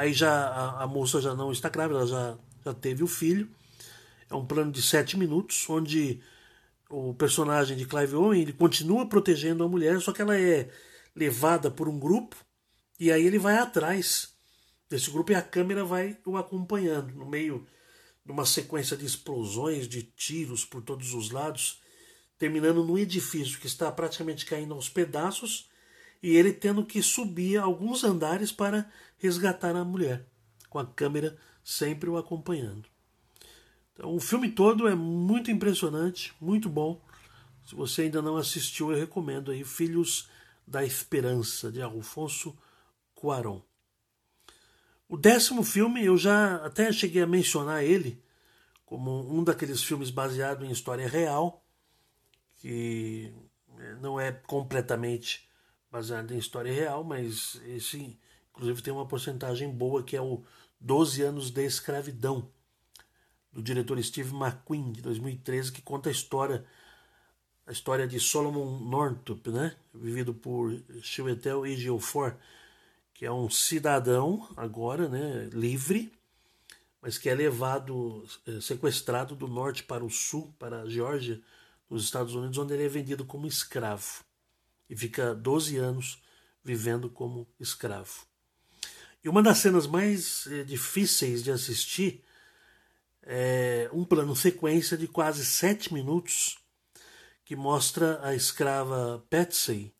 Aí 0.00 0.14
já 0.14 0.32
a, 0.32 0.84
a, 0.84 0.86
moça 0.86 1.20
já 1.20 1.34
não 1.34 1.52
está 1.52 1.68
grávida, 1.68 1.98
ela 1.98 2.08
já, 2.08 2.38
já 2.64 2.72
teve 2.72 3.04
o 3.04 3.06
filho. 3.06 3.50
É 4.30 4.34
um 4.34 4.46
plano 4.46 4.72
de 4.72 4.80
sete 4.80 5.14
minutos, 5.14 5.68
onde 5.68 6.22
o 6.88 7.12
personagem 7.12 7.76
de 7.76 7.84
Clive 7.84 8.14
Owen 8.14 8.40
ele 8.40 8.54
continua 8.54 9.06
protegendo 9.06 9.62
a 9.62 9.68
mulher, 9.68 10.00
só 10.00 10.10
que 10.10 10.22
ela 10.22 10.40
é 10.40 10.70
levada 11.14 11.70
por 11.70 11.86
um 11.86 11.98
grupo 11.98 12.34
e 12.98 13.12
aí 13.12 13.26
ele 13.26 13.38
vai 13.38 13.58
atrás 13.58 14.32
desse 14.88 15.10
grupo 15.10 15.32
e 15.32 15.34
a 15.34 15.42
câmera 15.42 15.84
vai 15.84 16.16
o 16.24 16.38
acompanhando 16.38 17.14
no 17.14 17.26
meio 17.26 17.66
de 18.24 18.32
uma 18.32 18.46
sequência 18.46 18.96
de 18.96 19.04
explosões, 19.04 19.86
de 19.86 20.02
tiros 20.02 20.64
por 20.64 20.80
todos 20.80 21.12
os 21.12 21.30
lados, 21.30 21.78
terminando 22.38 22.82
num 22.82 22.96
edifício 22.96 23.60
que 23.60 23.66
está 23.66 23.92
praticamente 23.92 24.46
caindo 24.46 24.72
aos 24.72 24.88
pedaços 24.88 25.68
e 26.22 26.36
ele 26.36 26.52
tendo 26.52 26.84
que 26.84 27.02
subir 27.02 27.58
alguns 27.58 28.04
andares 28.04 28.52
para 28.52 28.90
resgatar 29.18 29.74
a 29.76 29.84
mulher, 29.84 30.26
com 30.68 30.78
a 30.78 30.86
câmera 30.86 31.36
sempre 31.64 32.10
o 32.10 32.16
acompanhando. 32.16 32.88
Então, 33.92 34.14
o 34.14 34.20
filme 34.20 34.50
todo 34.50 34.88
é 34.88 34.94
muito 34.94 35.50
impressionante, 35.50 36.34
muito 36.40 36.68
bom. 36.68 37.00
Se 37.66 37.74
você 37.74 38.02
ainda 38.02 38.22
não 38.22 38.36
assistiu, 38.36 38.90
eu 38.90 38.98
recomendo 38.98 39.50
aí 39.50 39.64
Filhos 39.64 40.28
da 40.66 40.84
Esperança, 40.84 41.70
de 41.70 41.82
Alfonso 41.82 42.56
Cuarón. 43.14 43.60
O 45.08 45.16
décimo 45.16 45.64
filme, 45.64 46.04
eu 46.04 46.16
já 46.16 46.56
até 46.64 46.92
cheguei 46.92 47.22
a 47.22 47.26
mencionar 47.26 47.82
ele 47.82 48.22
como 48.86 49.32
um 49.32 49.44
daqueles 49.44 49.82
filmes 49.82 50.10
baseado 50.10 50.64
em 50.64 50.70
história 50.70 51.08
real, 51.08 51.64
que 52.58 53.32
não 54.00 54.20
é 54.20 54.32
completamente 54.32 55.49
baseado 55.90 56.32
em 56.32 56.38
história 56.38 56.72
real, 56.72 57.02
mas 57.02 57.60
esse 57.66 58.18
inclusive 58.50 58.82
tem 58.82 58.92
uma 58.92 59.06
porcentagem 59.06 59.70
boa 59.70 60.02
que 60.02 60.16
é 60.16 60.20
o 60.20 60.42
12 60.80 61.22
anos 61.22 61.50
de 61.50 61.64
escravidão 61.64 62.48
do 63.52 63.62
diretor 63.62 64.02
Steve 64.02 64.34
McQueen 64.34 64.92
de 64.92 65.02
2013 65.02 65.72
que 65.72 65.82
conta 65.82 66.08
a 66.08 66.12
história 66.12 66.64
a 67.66 67.72
história 67.72 68.06
de 68.06 68.18
Solomon 68.18 68.80
Northup, 68.80 69.48
né, 69.48 69.76
vivido 69.94 70.34
por 70.34 70.76
Chiwetel 71.02 71.64
Ejiofor, 71.64 72.34
que 73.14 73.24
é 73.24 73.30
um 73.30 73.48
cidadão 73.48 74.48
agora, 74.56 75.08
né, 75.08 75.48
livre, 75.52 76.12
mas 77.00 77.16
que 77.16 77.28
é 77.28 77.34
levado, 77.34 78.26
é, 78.44 78.60
sequestrado 78.60 79.36
do 79.36 79.46
norte 79.46 79.84
para 79.84 80.04
o 80.04 80.10
sul, 80.10 80.52
para 80.58 80.82
a 80.82 80.88
Geórgia, 80.88 81.40
nos 81.88 82.02
Estados 82.02 82.34
Unidos, 82.34 82.58
onde 82.58 82.74
ele 82.74 82.86
é 82.86 82.88
vendido 82.88 83.24
como 83.24 83.46
escravo 83.46 84.24
e 84.90 84.96
fica 84.96 85.32
12 85.32 85.76
anos 85.76 86.20
vivendo 86.64 87.08
como 87.08 87.48
escravo. 87.60 88.26
E 89.22 89.28
uma 89.28 89.42
das 89.42 89.58
cenas 89.58 89.86
mais 89.86 90.46
é, 90.48 90.64
difíceis 90.64 91.44
de 91.44 91.52
assistir 91.52 92.24
é 93.22 93.88
um 93.92 94.04
plano 94.04 94.34
sequência 94.34 94.96
de 94.96 95.06
quase 95.06 95.46
sete 95.46 95.94
minutos 95.94 96.58
que 97.44 97.54
mostra 97.54 98.18
a 98.26 98.34
escrava 98.34 99.24
Patsy, 99.30 99.94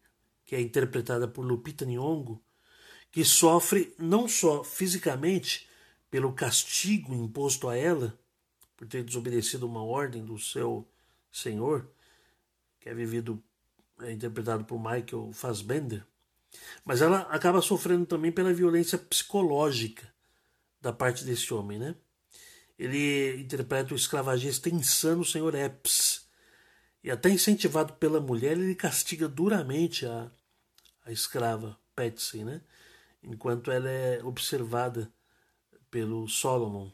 que 0.44 0.56
é 0.56 0.60
interpretada 0.60 1.28
por 1.28 1.44
Lupita 1.44 1.84
Nyong'o, 1.84 2.42
que 3.12 3.24
sofre 3.24 3.94
não 3.98 4.26
só 4.26 4.64
fisicamente 4.64 5.68
pelo 6.10 6.32
castigo 6.32 7.14
imposto 7.14 7.68
a 7.68 7.76
ela 7.76 8.18
por 8.76 8.88
ter 8.88 9.04
desobedecido 9.04 9.66
uma 9.66 9.84
ordem 9.84 10.24
do 10.24 10.38
seu 10.38 10.88
senhor, 11.30 11.88
que 12.80 12.88
é 12.88 12.94
vivido 12.94 13.42
é 14.02 14.12
interpretado 14.12 14.64
por 14.64 14.78
Michael 14.78 15.30
Fassbender, 15.32 16.04
mas 16.84 17.02
ela 17.02 17.20
acaba 17.30 17.62
sofrendo 17.62 18.06
também 18.06 18.32
pela 18.32 18.52
violência 18.52 18.98
psicológica 18.98 20.12
da 20.80 20.92
parte 20.92 21.24
desse 21.24 21.52
homem, 21.52 21.78
né? 21.78 21.94
Ele 22.78 23.40
interpreta 23.42 23.92
o 23.92 23.96
escravagista 23.96 24.70
insano 24.70 25.24
Sr. 25.24 25.54
Epps. 25.54 26.26
E 27.04 27.10
até 27.10 27.28
incentivado 27.28 27.92
pela 27.94 28.20
mulher, 28.20 28.52
ele 28.52 28.74
castiga 28.74 29.28
duramente 29.28 30.06
a, 30.06 30.30
a 31.04 31.12
escrava 31.12 31.78
Patsy, 31.94 32.42
né? 32.42 32.62
Enquanto 33.22 33.70
ela 33.70 33.88
é 33.88 34.24
observada 34.24 35.12
pelo 35.90 36.26
Solomon, 36.26 36.90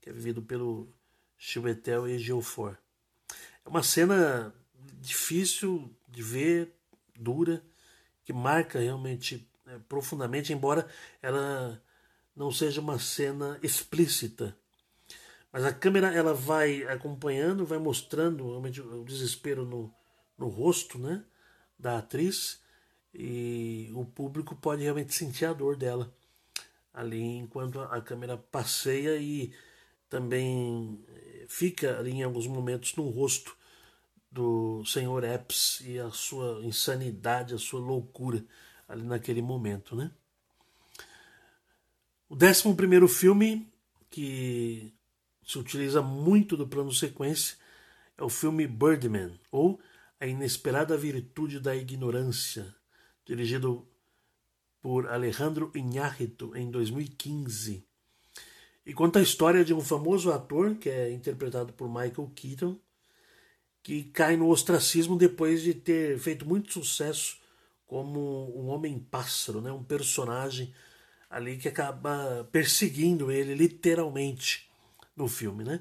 que 0.00 0.10
é 0.10 0.12
vivido 0.12 0.42
pelo 0.42 0.92
Chiwetel 1.38 2.06
Ejiofor. 2.06 2.76
É 3.64 3.68
uma 3.68 3.82
cena 3.82 4.54
difícil 5.00 5.94
de 6.08 6.22
ver, 6.22 6.72
dura, 7.18 7.62
que 8.24 8.32
marca 8.32 8.78
realmente 8.78 9.48
é, 9.66 9.78
profundamente, 9.88 10.52
embora 10.52 10.88
ela 11.22 11.82
não 12.34 12.50
seja 12.50 12.80
uma 12.80 12.98
cena 12.98 13.58
explícita. 13.62 14.56
Mas 15.52 15.64
a 15.64 15.72
câmera 15.72 16.12
ela 16.12 16.32
vai 16.32 16.84
acompanhando, 16.84 17.66
vai 17.66 17.78
mostrando 17.78 18.48
realmente 18.48 18.80
o 18.80 19.04
desespero 19.04 19.64
no, 19.64 19.92
no 20.38 20.48
rosto 20.48 20.98
né, 20.98 21.24
da 21.78 21.98
atriz 21.98 22.60
e 23.12 23.90
o 23.94 24.04
público 24.04 24.54
pode 24.54 24.82
realmente 24.82 25.12
sentir 25.12 25.44
a 25.44 25.52
dor 25.52 25.76
dela 25.76 26.14
ali 26.92 27.20
enquanto 27.20 27.80
a 27.80 28.00
câmera 28.00 28.36
passeia 28.36 29.16
e 29.16 29.52
também 30.08 31.04
é, 31.08 31.46
fica 31.48 31.98
ali 31.98 32.12
em 32.12 32.22
alguns 32.22 32.46
momentos 32.46 32.94
no 32.94 33.08
rosto 33.08 33.56
do 34.30 34.84
senhor 34.84 35.24
Epps 35.24 35.80
e 35.84 35.98
a 35.98 36.10
sua 36.10 36.64
insanidade, 36.64 37.54
a 37.54 37.58
sua 37.58 37.80
loucura 37.80 38.44
ali 38.88 39.02
naquele 39.02 39.42
momento, 39.42 39.96
né? 39.96 40.10
O 42.28 42.36
décimo 42.36 42.76
primeiro 42.76 43.08
filme 43.08 43.68
que 44.08 44.94
se 45.44 45.58
utiliza 45.58 46.00
muito 46.00 46.56
do 46.56 46.66
plano 46.66 46.92
sequência 46.92 47.56
é 48.16 48.22
o 48.22 48.28
filme 48.28 48.66
Birdman, 48.66 49.38
ou 49.50 49.80
A 50.20 50.26
Inesperada 50.26 50.96
Virtude 50.96 51.58
da 51.58 51.74
Ignorância, 51.74 52.72
dirigido 53.24 53.88
por 54.80 55.08
Alejandro 55.08 55.72
Iñárritu 55.74 56.54
em 56.54 56.70
2015. 56.70 57.84
E 58.86 58.94
conta 58.94 59.18
a 59.18 59.22
história 59.22 59.64
de 59.64 59.74
um 59.74 59.80
famoso 59.80 60.32
ator 60.32 60.76
que 60.76 60.88
é 60.88 61.10
interpretado 61.12 61.72
por 61.72 61.88
Michael 61.88 62.30
Keaton, 62.34 62.78
que 63.82 64.04
cai 64.04 64.36
no 64.36 64.48
ostracismo 64.48 65.16
depois 65.16 65.62
de 65.62 65.74
ter 65.74 66.18
feito 66.18 66.46
muito 66.46 66.72
sucesso 66.72 67.38
como 67.86 68.52
um 68.56 68.68
homem-pássaro, 68.68 69.60
né? 69.60 69.72
um 69.72 69.82
personagem 69.82 70.72
ali 71.28 71.56
que 71.56 71.68
acaba 71.68 72.48
perseguindo 72.52 73.30
ele 73.30 73.54
literalmente 73.54 74.70
no 75.16 75.26
filme. 75.28 75.64
Né? 75.64 75.80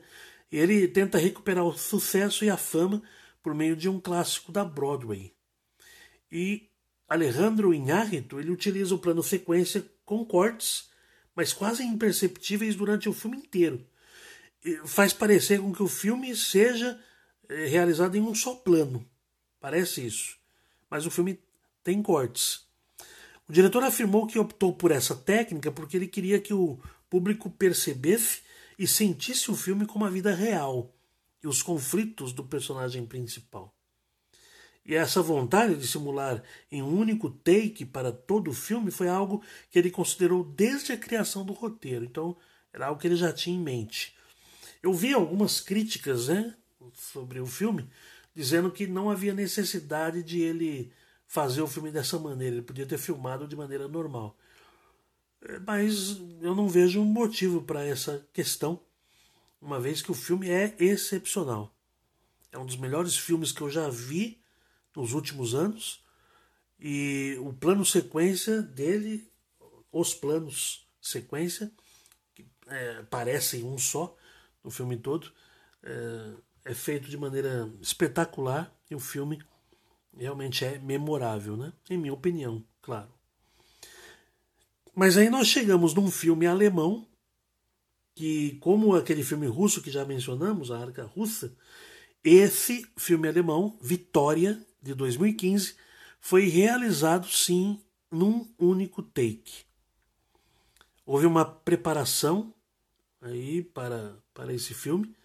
Ele 0.51 0.87
tenta 0.87 1.17
recuperar 1.17 1.65
o 1.65 1.77
sucesso 1.77 2.45
e 2.45 2.49
a 2.49 2.57
fama 2.57 3.01
por 3.43 3.53
meio 3.53 3.75
de 3.75 3.89
um 3.89 3.99
clássico 3.99 4.51
da 4.51 4.63
Broadway. 4.63 5.33
E 6.31 6.69
Alejandro 7.07 7.73
Iñárritu 7.73 8.39
ele 8.39 8.51
utiliza 8.51 8.93
o 8.93 8.99
plano 8.99 9.23
sequência 9.23 9.83
com 10.05 10.23
cortes, 10.23 10.89
mas 11.35 11.53
quase 11.53 11.83
imperceptíveis 11.83 12.75
durante 12.75 13.09
o 13.09 13.13
filme 13.13 13.37
inteiro. 13.37 13.85
E 14.63 14.77
faz 14.85 15.13
parecer 15.13 15.59
com 15.59 15.73
que 15.73 15.81
o 15.81 15.87
filme 15.87 16.35
seja 16.35 16.99
eh, 17.49 17.65
realizado 17.65 18.15
em 18.15 18.21
um 18.21 18.33
só 18.33 18.55
plano. 18.55 19.05
Parece 19.59 20.05
isso. 20.05 20.37
Mas 20.89 21.05
o 21.05 21.11
filme 21.11 21.39
tem 21.83 22.01
cortes. 22.01 22.67
O 23.47 23.51
diretor 23.51 23.83
afirmou 23.83 24.27
que 24.27 24.39
optou 24.39 24.73
por 24.73 24.91
essa 24.91 25.15
técnica 25.15 25.71
porque 25.71 25.97
ele 25.97 26.07
queria 26.07 26.39
que 26.39 26.53
o 26.53 26.79
público 27.09 27.49
percebesse 27.49 28.41
e 28.77 28.87
sentisse 28.87 29.49
o 29.51 29.55
filme 29.55 29.85
como 29.85 30.05
a 30.05 30.09
vida 30.09 30.33
real 30.33 30.93
e 31.43 31.47
os 31.47 31.63
conflitos 31.63 32.31
do 32.31 32.43
personagem 32.43 33.05
principal. 33.05 33.73
E 34.85 34.95
essa 34.95 35.21
vontade 35.21 35.75
de 35.75 35.87
simular 35.87 36.43
em 36.71 36.81
um 36.81 36.97
único 36.97 37.29
take 37.29 37.85
para 37.85 38.11
todo 38.11 38.49
o 38.49 38.53
filme 38.53 38.91
foi 38.91 39.07
algo 39.07 39.43
que 39.69 39.77
ele 39.77 39.91
considerou 39.91 40.43
desde 40.43 40.91
a 40.91 40.97
criação 40.97 41.45
do 41.45 41.53
roteiro. 41.53 42.05
Então, 42.05 42.37
era 42.71 42.87
algo 42.87 42.99
que 42.99 43.07
ele 43.07 43.15
já 43.15 43.31
tinha 43.33 43.55
em 43.55 43.59
mente. 43.59 44.15
Eu 44.81 44.93
vi 44.93 45.13
algumas 45.13 45.59
críticas 45.59 46.27
né, 46.27 46.55
sobre 46.93 47.39
o 47.39 47.45
filme 47.45 47.89
dizendo 48.35 48.71
que 48.71 48.87
não 48.87 49.09
havia 49.09 49.33
necessidade 49.33 50.23
de 50.23 50.39
ele 50.39 50.91
fazer 51.27 51.61
o 51.61 51.67
filme 51.67 51.91
dessa 51.91 52.17
maneira. 52.17 52.55
Ele 52.55 52.65
podia 52.65 52.85
ter 52.85 52.97
filmado 52.97 53.47
de 53.47 53.55
maneira 53.55 53.87
normal. 53.87 54.37
É, 55.41 55.59
mas 55.59 56.17
eu 56.41 56.55
não 56.55 56.67
vejo 56.67 57.01
um 57.01 57.05
motivo 57.05 57.61
para 57.61 57.85
essa 57.85 58.25
questão, 58.33 58.79
uma 59.61 59.79
vez 59.79 60.01
que 60.01 60.11
o 60.11 60.15
filme 60.15 60.49
é 60.49 60.75
excepcional. 60.79 61.73
É 62.51 62.57
um 62.57 62.65
dos 62.65 62.77
melhores 62.77 63.17
filmes 63.17 63.51
que 63.51 63.61
eu 63.61 63.69
já 63.69 63.89
vi 63.89 64.41
nos 64.95 65.13
últimos 65.13 65.53
anos. 65.53 66.03
E 66.79 67.37
o 67.41 67.51
plano 67.51 67.85
sequência 67.85 68.61
dele, 68.61 69.29
os 69.91 70.13
planos 70.13 70.87
sequência, 71.01 71.71
que 72.33 72.45
é, 72.67 73.03
parecem 73.03 73.63
um 73.65 73.77
só 73.77 74.15
no 74.63 74.71
filme 74.71 74.95
todo, 74.97 75.31
é, 75.83 76.33
é 76.69 76.73
feito 76.75 77.09
de 77.09 77.17
maneira 77.17 77.67
espetacular 77.81 78.71
e 78.91 78.93
o 78.93 78.99
filme 78.99 79.41
realmente 80.15 80.63
é 80.63 80.77
memorável, 80.77 81.57
né? 81.57 81.73
Em 81.89 81.97
minha 81.97 82.13
opinião, 82.13 82.63
claro. 82.79 83.09
Mas 84.93 85.17
aí 85.17 85.31
nós 85.31 85.47
chegamos 85.47 85.95
num 85.95 86.11
filme 86.11 86.45
alemão 86.45 87.07
que, 88.13 88.57
como 88.59 88.95
aquele 88.95 89.23
filme 89.23 89.47
russo 89.47 89.81
que 89.81 89.89
já 89.89 90.05
mencionamos, 90.05 90.69
A 90.69 90.77
Arca 90.77 91.05
Russa, 91.05 91.57
esse 92.23 92.85
filme 92.95 93.27
alemão, 93.27 93.75
Vitória, 93.81 94.63
de 94.79 94.93
2015, 94.93 95.75
foi 96.21 96.49
realizado 96.49 97.27
sim 97.27 97.81
num 98.11 98.47
único 98.59 99.01
take. 99.01 99.63
Houve 101.03 101.25
uma 101.25 101.45
preparação 101.45 102.53
aí 103.19 103.63
para, 103.63 104.15
para 104.35 104.53
esse 104.53 104.75
filme, 104.75 105.15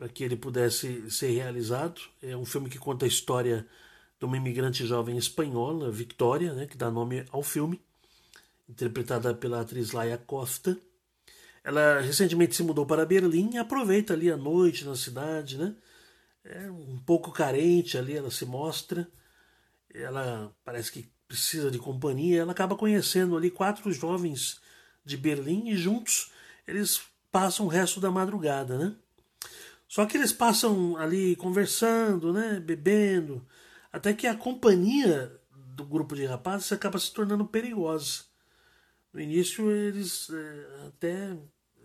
para 0.00 0.08
que 0.08 0.24
ele 0.24 0.34
pudesse 0.34 1.10
ser 1.10 1.28
realizado. 1.32 2.00
É 2.22 2.34
um 2.34 2.46
filme 2.46 2.70
que 2.70 2.78
conta 2.78 3.04
a 3.04 3.08
história 3.08 3.66
de 4.18 4.24
uma 4.24 4.38
imigrante 4.38 4.86
jovem 4.86 5.18
espanhola, 5.18 5.90
Victoria, 5.90 6.54
né, 6.54 6.66
que 6.66 6.74
dá 6.74 6.90
nome 6.90 7.26
ao 7.30 7.42
filme, 7.42 7.78
interpretada 8.66 9.34
pela 9.34 9.60
atriz 9.60 9.92
Laia 9.92 10.16
Costa. 10.16 10.74
Ela 11.62 12.00
recentemente 12.00 12.56
se 12.56 12.62
mudou 12.62 12.86
para 12.86 13.04
Berlim 13.04 13.50
e 13.52 13.58
aproveita 13.58 14.14
ali 14.14 14.30
a 14.30 14.38
noite 14.38 14.86
na 14.86 14.96
cidade, 14.96 15.58
né? 15.58 15.76
É 16.42 16.70
um 16.70 16.98
pouco 17.04 17.30
carente 17.30 17.98
ali, 17.98 18.16
ela 18.16 18.30
se 18.30 18.46
mostra. 18.46 19.06
Ela 19.92 20.50
parece 20.64 20.90
que 20.90 21.10
precisa 21.28 21.70
de 21.70 21.78
companhia. 21.78 22.40
Ela 22.40 22.52
acaba 22.52 22.74
conhecendo 22.74 23.36
ali 23.36 23.50
quatro 23.50 23.92
jovens 23.92 24.62
de 25.04 25.18
Berlim 25.18 25.68
e 25.68 25.76
juntos 25.76 26.32
eles 26.66 27.02
passam 27.30 27.66
o 27.66 27.68
resto 27.68 28.00
da 28.00 28.10
madrugada, 28.10 28.78
né? 28.78 28.96
Só 29.90 30.06
que 30.06 30.16
eles 30.16 30.32
passam 30.32 30.96
ali 30.96 31.34
conversando, 31.34 32.32
né, 32.32 32.60
bebendo, 32.60 33.44
até 33.92 34.14
que 34.14 34.28
a 34.28 34.36
companhia 34.36 35.36
do 35.74 35.84
grupo 35.84 36.14
de 36.14 36.24
rapazes 36.24 36.70
acaba 36.70 36.96
se 36.96 37.12
tornando 37.12 37.44
perigosa. 37.44 38.22
No 39.12 39.20
início 39.20 39.68
eles 39.68 40.30
é, 40.30 40.86
até 40.86 41.36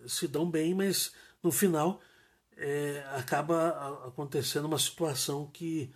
se 0.06 0.28
dão 0.28 0.48
bem, 0.48 0.72
mas 0.72 1.12
no 1.42 1.50
final 1.50 2.00
é, 2.56 3.04
acaba 3.16 4.06
acontecendo 4.06 4.66
uma 4.66 4.78
situação 4.78 5.50
que 5.52 5.92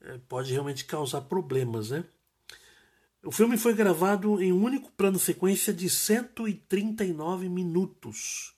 é, 0.00 0.16
pode 0.28 0.52
realmente 0.52 0.84
causar 0.84 1.22
problemas, 1.22 1.90
né? 1.90 2.04
O 3.24 3.32
filme 3.32 3.58
foi 3.58 3.74
gravado 3.74 4.40
em 4.40 4.52
um 4.52 4.62
único 4.62 4.92
plano 4.92 5.18
sequência 5.18 5.74
de 5.74 5.90
139 5.90 7.48
minutos. 7.48 8.56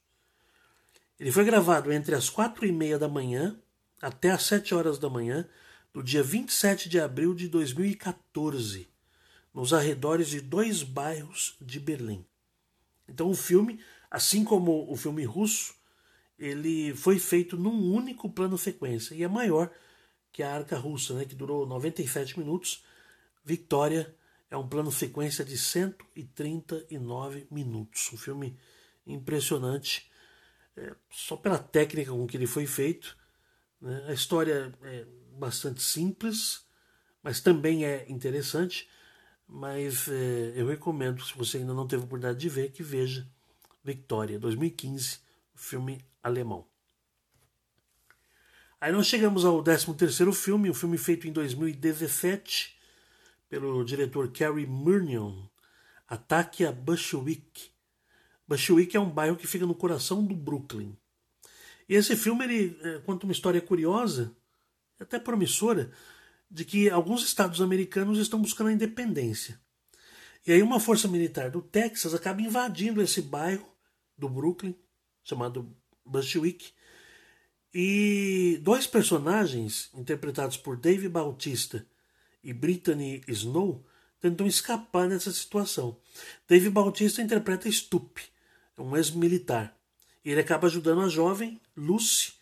Ele 1.21 1.31
foi 1.31 1.45
gravado 1.45 1.93
entre 1.93 2.15
as 2.15 2.31
quatro 2.31 2.65
e 2.65 2.73
meia 2.73 2.99
da 2.99 3.07
manhã 3.07 3.55
até 4.01 4.31
as 4.31 4.43
sete 4.43 4.75
horas 4.75 4.99
da 4.99 5.11
manhã 5.11 5.47
do 5.93 6.03
dia 6.03 6.23
27 6.23 6.89
de 6.89 6.99
abril 6.99 7.35
de 7.35 7.47
2014, 7.47 8.89
nos 9.53 9.75
arredores 9.75 10.29
de 10.29 10.41
dois 10.41 10.83
bairros 10.83 11.59
de 11.61 11.79
Berlim. 11.79 12.25
Então 13.07 13.31
o 13.31 13.35
filme, 13.35 13.79
assim 14.11 14.43
como 14.43 14.91
o 14.91 14.97
filme 14.97 15.23
russo, 15.27 15.75
ele 16.39 16.95
foi 16.95 17.19
feito 17.19 17.55
num 17.55 17.93
único 17.93 18.31
plano 18.31 18.57
sequência 18.57 19.15
e 19.15 19.23
é 19.23 19.29
maior 19.29 19.71
que 20.33 20.43
a 20.43 20.55
Arca 20.55 20.79
Russa, 20.79 21.13
né, 21.13 21.27
que 21.27 21.35
durou 21.35 21.67
97 21.67 22.39
minutos. 22.39 22.83
Victoria 23.45 24.17
é 24.51 24.57
um 24.57 24.67
plano 24.67 24.91
sequência 24.91 25.45
de 25.45 25.59
139 25.59 27.47
minutos. 27.51 28.09
Um 28.11 28.17
filme 28.17 28.57
impressionante 29.07 30.10
é, 30.77 30.95
só 31.11 31.37
pela 31.37 31.59
técnica 31.59 32.11
com 32.11 32.27
que 32.27 32.37
ele 32.37 32.47
foi 32.47 32.67
feito. 32.67 33.17
Né? 33.81 34.05
A 34.09 34.13
história 34.13 34.73
é 34.83 35.07
bastante 35.33 35.83
simples, 35.83 36.67
mas 37.23 37.41
também 37.41 37.85
é 37.85 38.07
interessante. 38.09 38.89
Mas 39.47 40.07
é, 40.09 40.53
eu 40.55 40.69
recomendo, 40.69 41.25
se 41.25 41.37
você 41.37 41.59
ainda 41.59 41.75
não 41.75 41.87
teve 41.87 42.05
oportunidade 42.05 42.39
de 42.39 42.49
ver, 42.49 42.71
que 42.71 42.83
veja 42.83 43.27
Victoria, 43.83 44.39
2015, 44.39 45.19
filme 45.55 46.05
alemão. 46.23 46.67
Aí 48.81 48.93
nós 48.93 49.07
chegamos 49.07 49.45
ao 49.45 49.63
13º 49.63 50.33
filme, 50.33 50.71
um 50.71 50.75
filme 50.75 50.97
feito 50.97 51.27
em 51.27 51.33
2017 51.33 52.79
pelo 53.49 53.85
diretor 53.85 54.31
Cary 54.31 54.67
Murnion, 54.67 55.47
Ataque 56.11 56.65
a 56.65 56.73
Bushwick. 56.73 57.70
Bushwick 58.51 58.97
é 58.97 59.01
um 59.01 59.09
bairro 59.09 59.37
que 59.37 59.47
fica 59.47 59.65
no 59.65 59.77
coração 59.77 60.27
do 60.27 60.35
Brooklyn. 60.35 60.97
E 61.89 61.95
esse 61.95 62.17
filme 62.17 62.45
ele 62.45 62.77
é, 62.83 62.99
conta 62.99 63.25
uma 63.25 63.33
história 63.33 63.61
curiosa, 63.61 64.35
até 64.99 65.21
promissora, 65.21 65.93
de 66.51 66.65
que 66.65 66.91
alguns 66.91 67.23
estados 67.23 67.61
americanos 67.61 68.19
estão 68.19 68.43
buscando 68.43 68.67
a 68.67 68.73
independência. 68.73 69.61
E 70.45 70.51
aí 70.51 70.61
uma 70.65 70.81
força 70.81 71.07
militar 71.07 71.49
do 71.49 71.63
Texas 71.63 72.13
acaba 72.13 72.43
invadindo 72.43 73.01
esse 73.01 73.23
bairro 73.23 73.69
do 74.19 74.29
Brooklyn, 74.29 74.75
chamado 75.23 75.73
Bushwick, 76.05 76.73
e 77.73 78.59
dois 78.63 78.85
personagens, 78.85 79.91
interpretados 79.95 80.57
por 80.57 80.77
Dave 80.77 81.09
Bautista 81.09 81.87
e 82.43 82.53
Brittany 82.53 83.23
Snow, 83.29 83.87
tentam 84.19 84.45
escapar 84.45 85.09
dessa 85.09 85.31
situação. 85.31 85.97
Dave 86.49 86.69
Bautista 86.69 87.23
interpreta 87.23 87.71
Stupe, 87.71 88.30
um 88.83 88.97
ex-militar. 88.97 89.77
Ele 90.25 90.41
acaba 90.41 90.67
ajudando 90.67 91.03
a 91.03 91.09
jovem 91.09 91.61
Lucy, 91.77 92.33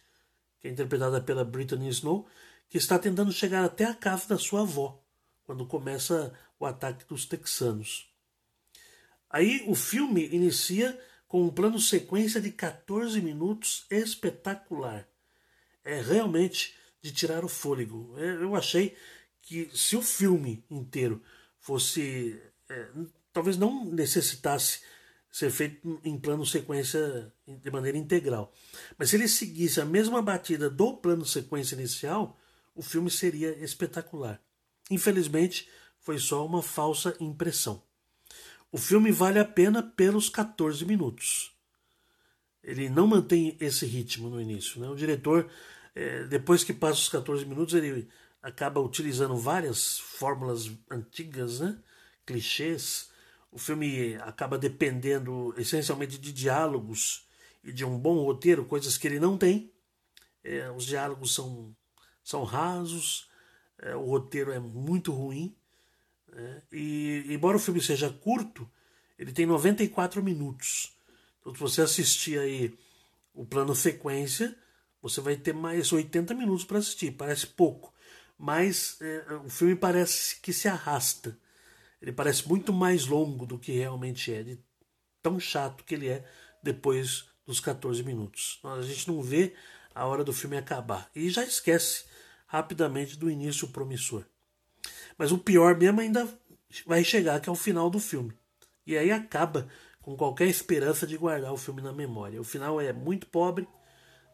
que 0.61 0.69
é 0.69 0.71
interpretada 0.71 1.21
pela 1.21 1.45
Brittany 1.45 1.89
Snow, 1.89 2.27
que 2.69 2.79
está 2.79 2.99
tentando 2.99 3.33
chegar 3.33 3.65
até 3.65 3.85
a 3.85 3.95
casa 3.95 4.29
da 4.29 4.39
sua 4.39 4.63
avó, 4.63 5.03
quando 5.45 5.67
começa 5.67 6.33
o 6.59 6.67
ataque 6.67 7.05
dos 7.09 7.25
texanos. 7.25 8.13
Aí 9.31 9.65
o 9.67 9.75
filme 9.75 10.27
inicia 10.33 10.99
com 11.27 11.43
um 11.43 11.51
plano 11.51 11.79
sequência 11.79 12.41
de 12.41 12.51
14 12.51 13.21
minutos 13.21 13.87
espetacular. 13.91 15.07
É 15.85 16.01
realmente 16.01 16.75
de 17.01 17.13
tirar 17.13 17.45
o 17.45 17.49
fôlego. 17.49 18.15
É, 18.19 18.43
eu 18.43 18.55
achei 18.57 18.97
que 19.43 19.71
se 19.75 19.97
o 19.97 20.03
filme 20.03 20.65
inteiro 20.71 21.23
fosse. 21.61 22.41
É, 22.69 22.89
talvez 23.33 23.57
não 23.57 23.85
necessitasse 23.85 24.81
ser 25.31 25.51
feito 25.51 26.01
em 26.05 26.19
plano 26.19 26.45
sequência 26.45 27.33
de 27.47 27.71
maneira 27.71 27.99
integral. 27.99 28.53
Mas 28.97 29.11
se 29.11 29.17
ele 29.17 29.29
seguisse 29.29 29.81
a 29.81 29.85
mesma 29.85 30.23
batida 30.23 30.69
do 30.71 30.97
plano 30.97 31.25
sequência 31.25 31.75
inicial, 31.75 32.39
o 32.75 32.83
filme 32.83 33.11
seria 33.11 33.51
espetacular. 33.63 34.41
Infelizmente, 34.91 35.69
foi 36.01 36.19
só 36.19 36.45
uma 36.47 36.63
falsa 36.63 37.15
impressão. 37.21 37.83
O 38.71 38.79
filme 38.79 39.11
vale 39.11 39.39
a 39.39 39.45
pena 39.45 39.83
pelos 39.83 40.29
14 40.29 40.85
minutos. 40.85 41.53
Ele 42.63 42.89
não 42.89 43.07
mantém 43.07 43.57
esse 43.61 43.87
ritmo 43.87 44.29
no 44.29 44.41
início. 44.41 44.81
Né? 44.81 44.89
O 44.89 44.95
diretor, 44.95 45.51
é, 45.95 46.25
depois 46.25 46.65
que 46.65 46.73
passa 46.73 47.01
os 47.01 47.09
14 47.09 47.47
minutos, 47.47 47.75
ele 47.75 48.09
acaba 48.43 48.81
utilizando 48.81 49.37
várias 49.37 49.99
fórmulas 49.99 50.71
antigas, 50.91 51.61
né? 51.61 51.79
clichês. 52.27 53.11
O 53.51 53.59
filme 53.59 54.17
acaba 54.17 54.59
dependendo 54.59 55.55
essencialmente 55.57 56.19
de 56.19 56.33
diálogos 56.33 57.27
e 57.65 57.73
de 57.73 57.85
um 57.85 57.99
bom 57.99 58.23
roteiro, 58.25 58.65
coisas 58.65 58.99
que 58.99 59.07
ele 59.07 59.19
não 59.19 59.37
tem. 59.37 59.73
É, 60.45 60.71
os 60.71 60.85
diálogos 60.85 61.35
são, 61.35 61.75
são 62.23 62.45
rasos, 62.45 63.29
é, 63.79 63.95
o 63.95 64.05
roteiro 64.05 64.53
é 64.53 64.59
muito 64.59 65.13
ruim. 65.13 65.57
É, 66.33 66.63
e 66.73 67.25
embora 67.29 67.57
o 67.57 67.61
filme 67.61 67.81
seja 67.81 68.11
curto, 68.11 68.71
ele 69.19 69.33
tem 69.33 69.47
94 69.47 70.23
minutos. 70.23 70.97
Então, 71.41 71.55
se 71.55 71.61
você 71.61 71.83
assistir 71.83 72.39
aí 72.39 72.79
o 73.35 73.45
plano 73.45 73.75
sequência, 73.75 74.57
você 75.01 75.21
vai 75.21 75.37
ter 75.37 75.55
mais 75.55 75.93
80 75.93 76.35
minutos 76.35 76.65
para 76.65 76.79
assistir. 76.79 77.13
Parece 77.13 77.47
pouco, 77.47 77.93
mas 78.39 78.99
é, 79.01 79.35
o 79.45 79.49
filme 79.49 79.75
parece 79.75 80.41
que 80.41 80.53
se 80.53 80.69
arrasta. 80.69 81.39
Ele 82.01 82.13
parece 82.13 82.49
muito 82.49 82.73
mais 82.73 83.07
longo 83.07 83.47
do 83.47 83.59
que 83.59 83.73
realmente 83.73 84.33
é, 84.33 84.43
de 84.43 84.59
tão 85.23 85.39
chato 85.39 85.85
que 85.85 85.95
ele 85.95 86.09
é 86.09 86.25
depois 86.63 87.27
dos 87.47 87.61
14 87.61 88.03
minutos. 88.03 88.61
A 88.63 88.83
gente 88.83 89.09
não 89.09 89.23
vê 89.23 89.55
a 89.95 90.07
hora 90.07 90.23
do 90.23 90.33
filme 90.33 90.57
acabar 90.57 91.11
e 91.15 91.29
já 91.29 91.43
esquece 91.43 92.05
rapidamente 92.47 93.19
do 93.19 93.31
início 93.31 93.69
promissor. 93.69 94.25
Mas 95.17 95.33
o 95.33 95.39
pior 95.39 95.77
mesmo 95.77 96.01
ainda 96.01 96.29
vai 96.87 97.03
chegar, 97.03 97.41
que 97.41 97.49
é 97.49 97.53
o 97.53 97.57
final 97.57 97.91
do 97.91 97.99
filme. 97.99 98.33
E 98.87 98.97
aí 98.97 99.11
acaba 99.11 99.69
com 100.01 100.17
qualquer 100.17 100.47
esperança 100.47 101.07
de 101.07 101.17
guardar 101.19 101.53
o 101.53 101.57
filme 101.57 101.83
na 101.83 101.93
memória. 101.93 102.41
O 102.41 102.45
final 102.45 102.81
é 102.81 102.93
muito 102.93 103.27
pobre, 103.27 103.67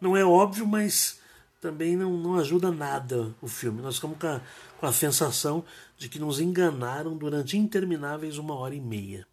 não 0.01 0.17
é 0.17 0.25
óbvio, 0.25 0.67
mas 0.67 1.21
também 1.65 1.97
não, 1.97 2.19
não 2.19 2.35
ajuda 2.35 2.71
nada 2.71 3.35
o 3.41 3.49
filme. 3.49 3.81
Nós 3.81 3.95
ficamos 3.95 4.19
com 4.19 4.27
a, 4.27 4.43
com 4.79 4.87
a 4.87 4.93
sensação 4.93 5.65
de 5.97 6.11
que 6.11 6.19
nos 6.19 6.39
enganaram 6.39 7.17
durante 7.17 7.57
intermináveis 7.57 8.37
uma 8.37 8.55
hora 8.55 8.75
e 8.75 8.81
meia. 8.83 9.27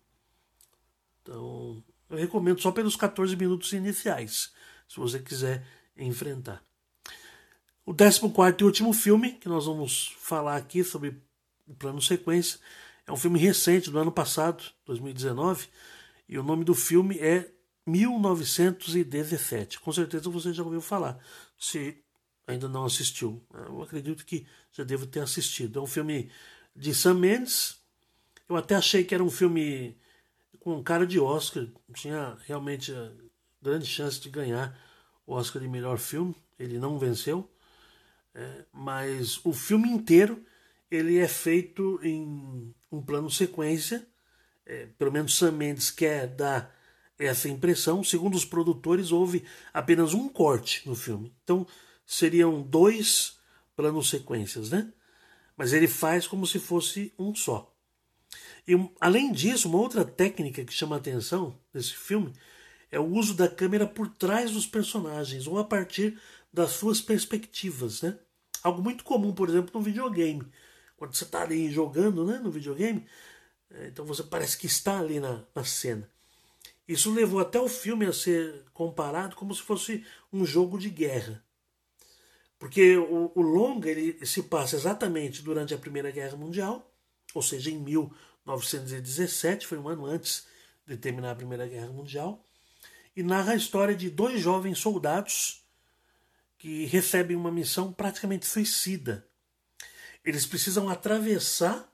Então, 1.22 1.84
eu 2.10 2.18
recomendo 2.18 2.62
só 2.62 2.72
pelos 2.72 2.96
14 2.96 3.36
minutos 3.36 3.74
iniciais, 3.74 4.54
se 4.88 4.96
você 4.96 5.20
quiser 5.20 5.68
enfrentar. 5.98 6.64
O 7.86 7.94
14 7.94 8.56
e 8.58 8.64
último 8.64 8.94
filme 8.94 9.34
que 9.34 9.50
nós 9.50 9.66
vamos 9.66 10.16
falar 10.18 10.56
aqui 10.56 10.86
sobre 10.86 11.22
o 11.68 11.74
plano 11.74 12.02
sequência 12.02 12.62
é 13.06 13.12
um 13.12 13.18
filme 13.18 13.38
recente 13.38 13.92
do 13.92 14.00
ano 14.00 14.12
passado, 14.12 14.64
2019, 14.86 15.68
e 16.30 16.40
o 16.40 16.44
nome 16.44 16.64
do 16.64 16.74
filme 16.74 17.20
é 17.20 17.52
1917. 17.86 19.82
Com 19.82 19.92
certeza 19.92 20.30
você 20.30 20.54
já 20.54 20.64
ouviu 20.64 20.80
falar. 20.80 21.20
Se 21.58 22.01
ainda 22.52 22.68
não 22.68 22.86
assistiu, 22.86 23.44
eu 23.68 23.82
acredito 23.82 24.26
que 24.26 24.46
já 24.72 24.84
devo 24.84 25.06
ter 25.06 25.22
assistido. 25.22 25.80
É 25.80 25.82
um 25.82 25.88
filme 25.88 26.32
de 26.76 26.94
Sam 26.94 27.16
Mendes. 27.16 27.80
Eu 28.48 28.56
até 28.56 28.76
achei 28.76 29.04
que 29.04 29.14
era 29.14 29.24
um 29.24 29.30
filme 29.30 29.98
com 30.60 30.82
cara 30.84 31.06
de 31.06 31.20
Oscar. 31.20 31.68
Tinha 31.94 32.38
realmente 32.46 32.94
grande 33.62 33.86
chance 33.86 34.20
de 34.20 34.30
ganhar 34.30 34.78
o 35.26 35.34
Oscar 35.34 35.62
de 35.62 35.68
melhor 35.68 35.98
filme. 35.98 36.36
Ele 36.58 36.78
não 36.78 36.98
venceu. 36.98 37.50
É, 38.34 38.66
mas 38.72 39.44
o 39.44 39.52
filme 39.52 39.90
inteiro 39.90 40.44
ele 40.90 41.18
é 41.18 41.28
feito 41.28 42.00
em 42.04 42.74
um 42.92 43.02
plano 43.02 43.30
sequência. 43.30 44.06
É, 44.66 44.88
pelo 44.98 45.12
menos 45.12 45.38
Sam 45.38 45.52
Mendes 45.52 45.90
quer 45.90 46.28
dar 46.28 46.74
essa 47.18 47.50
impressão. 47.50 48.04
Segundo 48.04 48.36
os 48.36 48.46
produtores, 48.46 49.12
houve 49.12 49.44
apenas 49.74 50.14
um 50.14 50.28
corte 50.28 50.88
no 50.88 50.96
filme. 50.96 51.34
Então 51.44 51.66
seriam 52.12 52.62
dois 52.62 53.40
planos 53.74 54.10
sequências, 54.10 54.70
né? 54.70 54.92
Mas 55.56 55.72
ele 55.72 55.88
faz 55.88 56.28
como 56.28 56.46
se 56.46 56.60
fosse 56.60 57.14
um 57.18 57.34
só. 57.34 57.74
E 58.68 58.74
além 59.00 59.32
disso, 59.32 59.70
uma 59.70 59.78
outra 59.78 60.04
técnica 60.04 60.66
que 60.66 60.74
chama 60.74 60.98
a 60.98 61.00
atenção 61.00 61.58
nesse 61.74 61.94
filme 61.94 62.34
é 62.92 63.00
o 63.00 63.06
uso 63.06 63.34
da 63.34 63.48
câmera 63.48 63.88
por 63.88 64.10
trás 64.10 64.52
dos 64.52 64.66
personagens 64.66 65.48
ou 65.48 65.58
a 65.58 65.64
partir 65.64 66.20
das 66.52 66.72
suas 66.72 67.00
perspectivas, 67.00 68.02
né? 68.02 68.20
Algo 68.62 68.82
muito 68.82 69.06
comum, 69.06 69.34
por 69.34 69.48
exemplo, 69.48 69.72
no 69.74 69.82
videogame. 69.82 70.46
Quando 70.98 71.16
você 71.16 71.24
está 71.24 71.42
ali 71.44 71.72
jogando 71.72 72.26
né, 72.26 72.40
no 72.40 72.52
videogame, 72.52 73.08
é, 73.70 73.88
então 73.88 74.04
você 74.04 74.22
parece 74.22 74.58
que 74.58 74.68
está 74.68 75.00
ali 75.00 75.20
na, 75.20 75.46
na 75.56 75.64
cena. 75.64 76.10
Isso 76.86 77.12
levou 77.14 77.40
até 77.40 77.60
o 77.60 77.70
filme 77.70 78.06
a 78.06 78.12
ser 78.12 78.66
comparado 78.74 79.36
como 79.36 79.56
se 79.56 79.62
fosse 79.62 80.06
um 80.32 80.46
jogo 80.46 80.78
de 80.78 80.90
guerra. 80.90 81.42
Porque 82.62 82.96
o, 82.96 83.32
o 83.36 83.42
longa 83.42 83.90
ele 83.90 84.26
se 84.26 84.44
passa 84.44 84.78
exatamente 84.78 85.42
durante 85.42 85.74
a 85.74 85.78
Primeira 85.78 86.12
Guerra 86.12 86.38
Mundial, 86.38 86.90
ou 87.34 87.42
seja, 87.42 87.70
em 87.70 87.78
1917, 87.80 89.66
foi 89.68 89.78
um 89.78 89.90
ano 89.90 90.06
antes 90.06 90.46
de 90.86 90.96
terminar 90.96 91.32
a 91.32 91.36
Primeira 91.36 91.68
Guerra 91.68 91.92
Mundial, 91.92 92.48
e 93.16 93.24
narra 93.24 93.54
a 93.54 93.56
história 93.56 93.96
de 93.96 94.10
dois 94.10 94.40
jovens 94.40 94.78
soldados 94.78 95.66
que 96.58 96.86
recebem 96.86 97.36
uma 97.36 97.52
missão 97.52 97.92
praticamente 97.92 98.46
suicida 98.46 99.28
eles 100.24 100.46
precisam 100.46 100.90
atravessar 100.90 101.92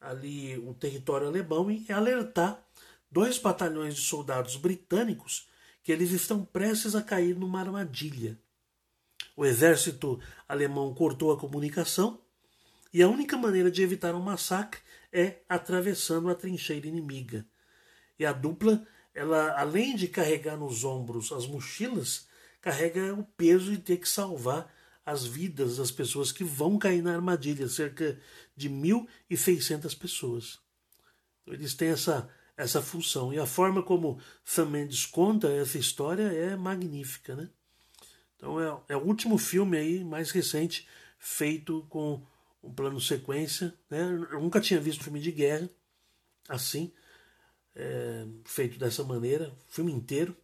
ali 0.00 0.58
o 0.58 0.74
território 0.74 1.28
alemão 1.28 1.70
e 1.70 1.90
alertar 1.92 2.62
dois 3.10 3.38
batalhões 3.38 3.94
de 3.94 4.00
soldados 4.00 4.56
britânicos 4.56 5.48
que 5.82 5.92
eles 5.92 6.10
estão 6.10 6.44
prestes 6.44 6.94
a 6.94 7.02
cair 7.02 7.36
numa 7.36 7.60
armadilha. 7.60 8.38
O 9.36 9.44
exército 9.44 10.20
alemão 10.48 10.94
cortou 10.94 11.32
a 11.32 11.38
comunicação 11.38 12.20
e 12.92 13.02
a 13.02 13.08
única 13.08 13.36
maneira 13.36 13.70
de 13.70 13.82
evitar 13.82 14.14
um 14.14 14.20
massacre 14.20 14.80
é 15.12 15.40
atravessando 15.48 16.28
a 16.28 16.34
trincheira 16.34 16.86
inimiga. 16.86 17.46
E 18.18 18.26
a 18.26 18.32
dupla, 18.32 18.86
ela 19.14 19.58
além 19.58 19.96
de 19.96 20.08
carregar 20.08 20.56
nos 20.56 20.84
ombros 20.84 21.32
as 21.32 21.46
mochilas, 21.46 22.26
carrega 22.60 23.14
o 23.14 23.24
peso 23.24 23.70
de 23.70 23.78
ter 23.78 23.96
que 23.96 24.08
salvar 24.08 24.72
as 25.04 25.24
vidas 25.24 25.78
das 25.78 25.90
pessoas 25.90 26.30
que 26.30 26.44
vão 26.44 26.78
cair 26.78 27.02
na 27.02 27.12
armadilha, 27.12 27.68
cerca 27.68 28.18
de 28.56 28.70
1.600 28.70 29.98
pessoas. 29.98 30.60
Então, 31.42 31.54
eles 31.54 31.74
têm 31.74 31.88
essa, 31.88 32.28
essa 32.56 32.80
função. 32.80 33.32
E 33.32 33.38
a 33.38 33.46
forma 33.46 33.82
como 33.82 34.20
Sam 34.44 34.66
Mendes 34.66 35.04
conta 35.04 35.50
essa 35.50 35.76
história 35.78 36.24
é 36.24 36.56
magnífica. 36.56 37.34
Né? 37.34 37.50
Então 38.42 38.60
é, 38.60 38.94
é 38.94 38.96
o 38.96 39.04
último 39.04 39.38
filme 39.38 39.78
aí, 39.78 40.02
mais 40.02 40.32
recente, 40.32 40.88
feito 41.16 41.86
com 41.88 42.20
um 42.60 42.72
plano 42.74 43.00
sequência. 43.00 43.72
Né? 43.88 44.00
Eu 44.32 44.40
nunca 44.40 44.60
tinha 44.60 44.80
visto 44.80 45.04
filme 45.04 45.20
de 45.20 45.30
guerra 45.30 45.70
assim, 46.48 46.92
é, 47.76 48.26
feito 48.44 48.80
dessa 48.80 49.04
maneira, 49.04 49.56
filme 49.68 49.92
inteiro. 49.92 50.36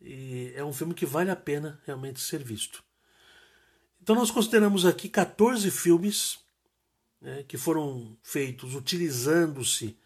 E 0.00 0.52
é 0.56 0.64
um 0.64 0.72
filme 0.72 0.94
que 0.94 1.06
vale 1.06 1.30
a 1.30 1.36
pena 1.36 1.80
realmente 1.86 2.20
ser 2.20 2.42
visto. 2.42 2.82
Então 4.02 4.16
nós 4.16 4.32
consideramos 4.32 4.84
aqui 4.84 5.08
14 5.08 5.70
filmes 5.70 6.40
né, 7.20 7.44
que 7.44 7.56
foram 7.56 8.18
feitos 8.20 8.74
utilizando-se 8.74 9.96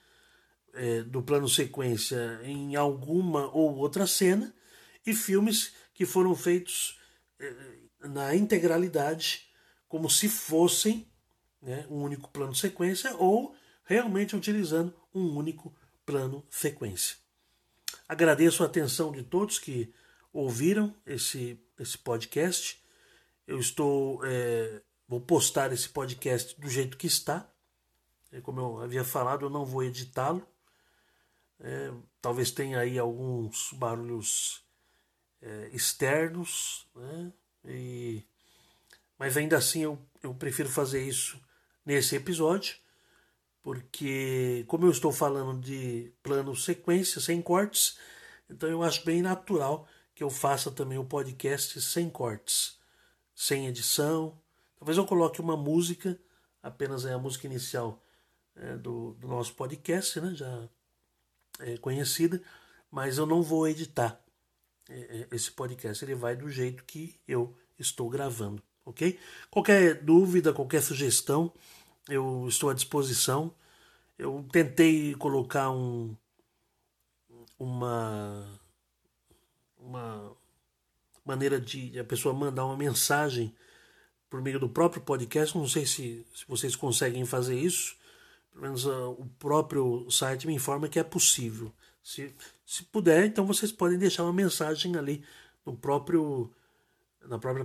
é, 0.74 1.03
do 1.03 1.22
plano 1.22 1.49
sequência 1.49 2.38
em 2.43 2.76
alguma 2.76 3.47
ou 3.57 3.74
outra 3.76 4.07
cena 4.07 4.55
e 5.07 5.14
filmes 5.14 5.72
que 5.95 6.05
foram 6.05 6.34
feitos 6.34 6.99
na 8.01 8.34
integralidade 8.34 9.49
como 9.89 10.11
se 10.11 10.28
fossem 10.28 11.11
né, 11.61 11.87
um 11.91 12.03
único 12.03 12.28
plano 12.30 12.55
sequência 12.55 13.14
ou 13.16 13.55
realmente 13.84 14.37
utilizando 14.37 14.95
um 15.14 15.37
único 15.37 15.74
plano 16.05 16.45
sequência. 16.51 17.16
Agradeço 18.09 18.62
a 18.62 18.66
atenção 18.66 19.12
de 19.12 19.22
todos 19.22 19.59
que 19.59 19.93
ouviram 20.32 20.95
esse, 21.05 21.61
esse 21.78 21.97
podcast 21.99 22.84
eu 23.47 23.61
estou. 23.61 24.20
É, 24.24 24.82
vou 25.07 25.20
postar 25.20 25.72
esse 25.72 25.89
podcast 25.89 26.61
do 26.61 26.68
jeito 26.68 26.97
que 26.97 27.07
está. 27.07 27.49
É, 28.32 28.41
como 28.41 28.61
eu 28.61 28.80
havia 28.80 29.05
falado, 29.05 29.47
eu 29.47 29.51
não 29.51 29.64
vou 29.64 29.84
editá-lo. 29.84 30.47
É, 31.61 31.93
talvez 32.20 32.51
tenha 32.51 32.80
aí 32.80 32.99
alguns 32.99 33.72
barulhos 33.72 34.65
é, 35.43 35.70
externos, 35.72 36.87
né? 36.95 37.32
E, 37.64 38.22
mas 39.18 39.37
ainda 39.37 39.57
assim 39.57 39.82
eu, 39.82 39.99
eu 40.22 40.34
prefiro 40.34 40.68
fazer 40.68 41.03
isso 41.03 41.41
nesse 41.84 42.16
episódio, 42.16 42.76
porque, 43.62 44.64
como 44.68 44.87
eu 44.87 44.91
estou 44.91 45.12
falando 45.12 45.61
de 45.61 46.12
plano 46.22 46.55
sequência, 46.55 47.20
sem 47.20 47.43
cortes, 47.43 47.99
então 48.49 48.68
eu 48.68 48.82
acho 48.82 49.05
bem 49.05 49.22
natural 49.22 49.89
que 50.14 50.22
eu 50.22 50.30
faça 50.30 50.70
também 50.70 50.99
o 50.99 51.05
podcast 51.05 51.80
sem 51.80 52.09
cortes, 52.09 52.78
sem 53.34 53.66
edição. 53.66 54.41
Talvez 54.78 54.97
eu 54.97 55.05
coloque 55.05 55.41
uma 55.41 55.57
música, 55.57 56.18
apenas 56.62 57.05
é 57.05 57.12
a 57.12 57.18
música 57.18 57.47
inicial 57.47 58.03
é, 58.55 58.76
do, 58.76 59.14
do, 59.14 59.28
nosso 59.28 59.55
podcast, 59.55 60.20
né? 60.20 60.34
já 60.34 60.68
é 61.61 61.76
conhecida, 61.78 62.43
mas 62.91 63.18
eu 63.18 63.26
não 63.26 63.43
vou 63.43 63.66
editar 63.66 64.26
esse 65.30 65.51
podcast, 65.51 66.05
ele 66.05 66.14
vai 66.14 66.37
do 66.37 66.49
jeito 66.51 66.84
que 66.84 67.18
eu 67.26 67.55
estou 67.78 68.09
gravando, 68.09 68.62
ok? 68.84 69.18
Qualquer 69.51 70.03
dúvida, 70.03 70.53
qualquer 70.53 70.82
sugestão, 70.82 71.53
eu 72.09 72.47
estou 72.49 72.70
à 72.70 72.74
disposição. 72.74 73.53
Eu 74.18 74.47
tentei 74.51 75.14
colocar 75.16 75.70
um, 75.70 76.16
uma, 77.59 78.61
uma 79.78 80.37
maneira 81.24 81.61
de 81.61 81.99
a 81.99 82.05
pessoa 82.05 82.34
mandar 82.34 82.64
uma 82.64 82.76
mensagem 82.76 83.55
por 84.30 84.41
meio 84.41 84.59
do 84.59 84.68
próprio 84.68 85.03
podcast. 85.03 85.57
Não 85.57 85.68
sei 85.68 85.84
se, 85.84 86.24
se 86.34 86.45
vocês 86.47 86.76
conseguem 86.76 87.24
fazer 87.26 87.59
isso. 87.59 87.97
Pelo 88.51 88.62
menos 88.62 88.87
uh, 88.87 89.11
o 89.11 89.26
próprio 89.39 90.11
site 90.11 90.47
me 90.47 90.55
informa 90.55 90.89
que 90.89 90.99
é 90.99 91.05
possível. 91.05 91.72
Se, 92.03 92.34
se 92.66 92.82
puder, 92.82 93.24
então 93.24 93.46
vocês 93.46 93.70
podem 93.70 93.96
deixar 93.96 94.24
uma 94.24 94.32
mensagem 94.32 94.96
ali 94.96 95.24
no 95.64 95.76
próprio 95.76 96.52
na 97.28 97.38
própria 97.38 97.64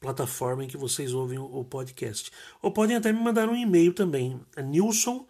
plataforma 0.00 0.64
em 0.64 0.68
que 0.68 0.76
vocês 0.76 1.12
ouvem 1.12 1.38
o 1.38 1.64
podcast. 1.64 2.30
Ou 2.60 2.72
podem 2.72 2.96
até 2.96 3.12
me 3.12 3.20
mandar 3.20 3.48
um 3.48 3.54
e-mail 3.54 3.92
também. 3.92 4.40
É 4.56 4.62
Nilson, 4.62 5.26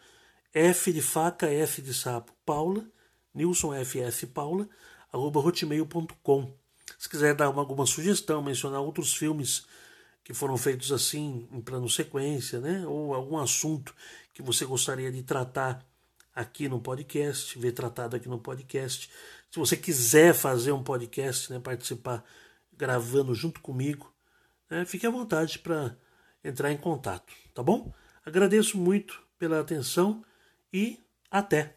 F 0.53 0.93
de 0.93 1.03
faca, 1.03 1.47
F 1.47 1.83
de 1.83 1.93
sapo, 1.93 2.33
Paula, 2.45 2.87
Nilson 3.35 3.73
FF 3.85 4.29
Paula, 4.29 4.67
arroba 5.13 5.41
hotmail.com. 5.41 6.55
Se 6.99 7.09
quiser 7.09 7.35
dar 7.35 7.51
uma, 7.51 7.61
alguma 7.61 7.85
sugestão, 7.85 8.43
mencionar 8.43 8.81
outros 8.81 9.15
filmes 9.15 9.67
que 10.25 10.33
foram 10.33 10.57
feitos 10.57 10.91
assim, 10.91 11.47
em 11.53 11.61
plano 11.61 11.89
sequência, 11.89 12.61
né? 12.61 12.87
ou 12.87 13.15
algum 13.15 13.37
assunto 13.37 13.95
que 14.33 14.43
você 14.43 14.65
gostaria 14.65 15.13
de 15.13 15.23
tratar 15.23 15.87
aqui 16.37 16.69
no 16.69 16.79
podcast, 16.79 17.59
ver 17.59 17.73
tratado 17.73 18.15
aqui 18.15 18.29
no 18.29 18.39
podcast. 18.39 19.11
Se 19.51 19.59
você 19.59 19.75
quiser 19.75 20.35
fazer 20.35 20.73
um 20.73 20.85
podcast, 20.85 21.51
né, 21.51 21.59
participar 21.59 22.23
gravando 22.77 23.35
junto 23.35 23.63
comigo, 23.63 24.15
né, 24.71 24.85
fique 24.85 25.07
à 25.07 25.11
vontade 25.11 25.59
para 25.59 25.97
entrar 26.45 26.71
em 26.71 26.77
contato, 26.77 27.33
tá 27.55 27.63
bom? 27.63 27.91
Agradeço 28.25 28.77
muito 28.77 29.23
pela 29.39 29.61
atenção 29.61 30.23
e 30.71 31.03
até! 31.31 31.76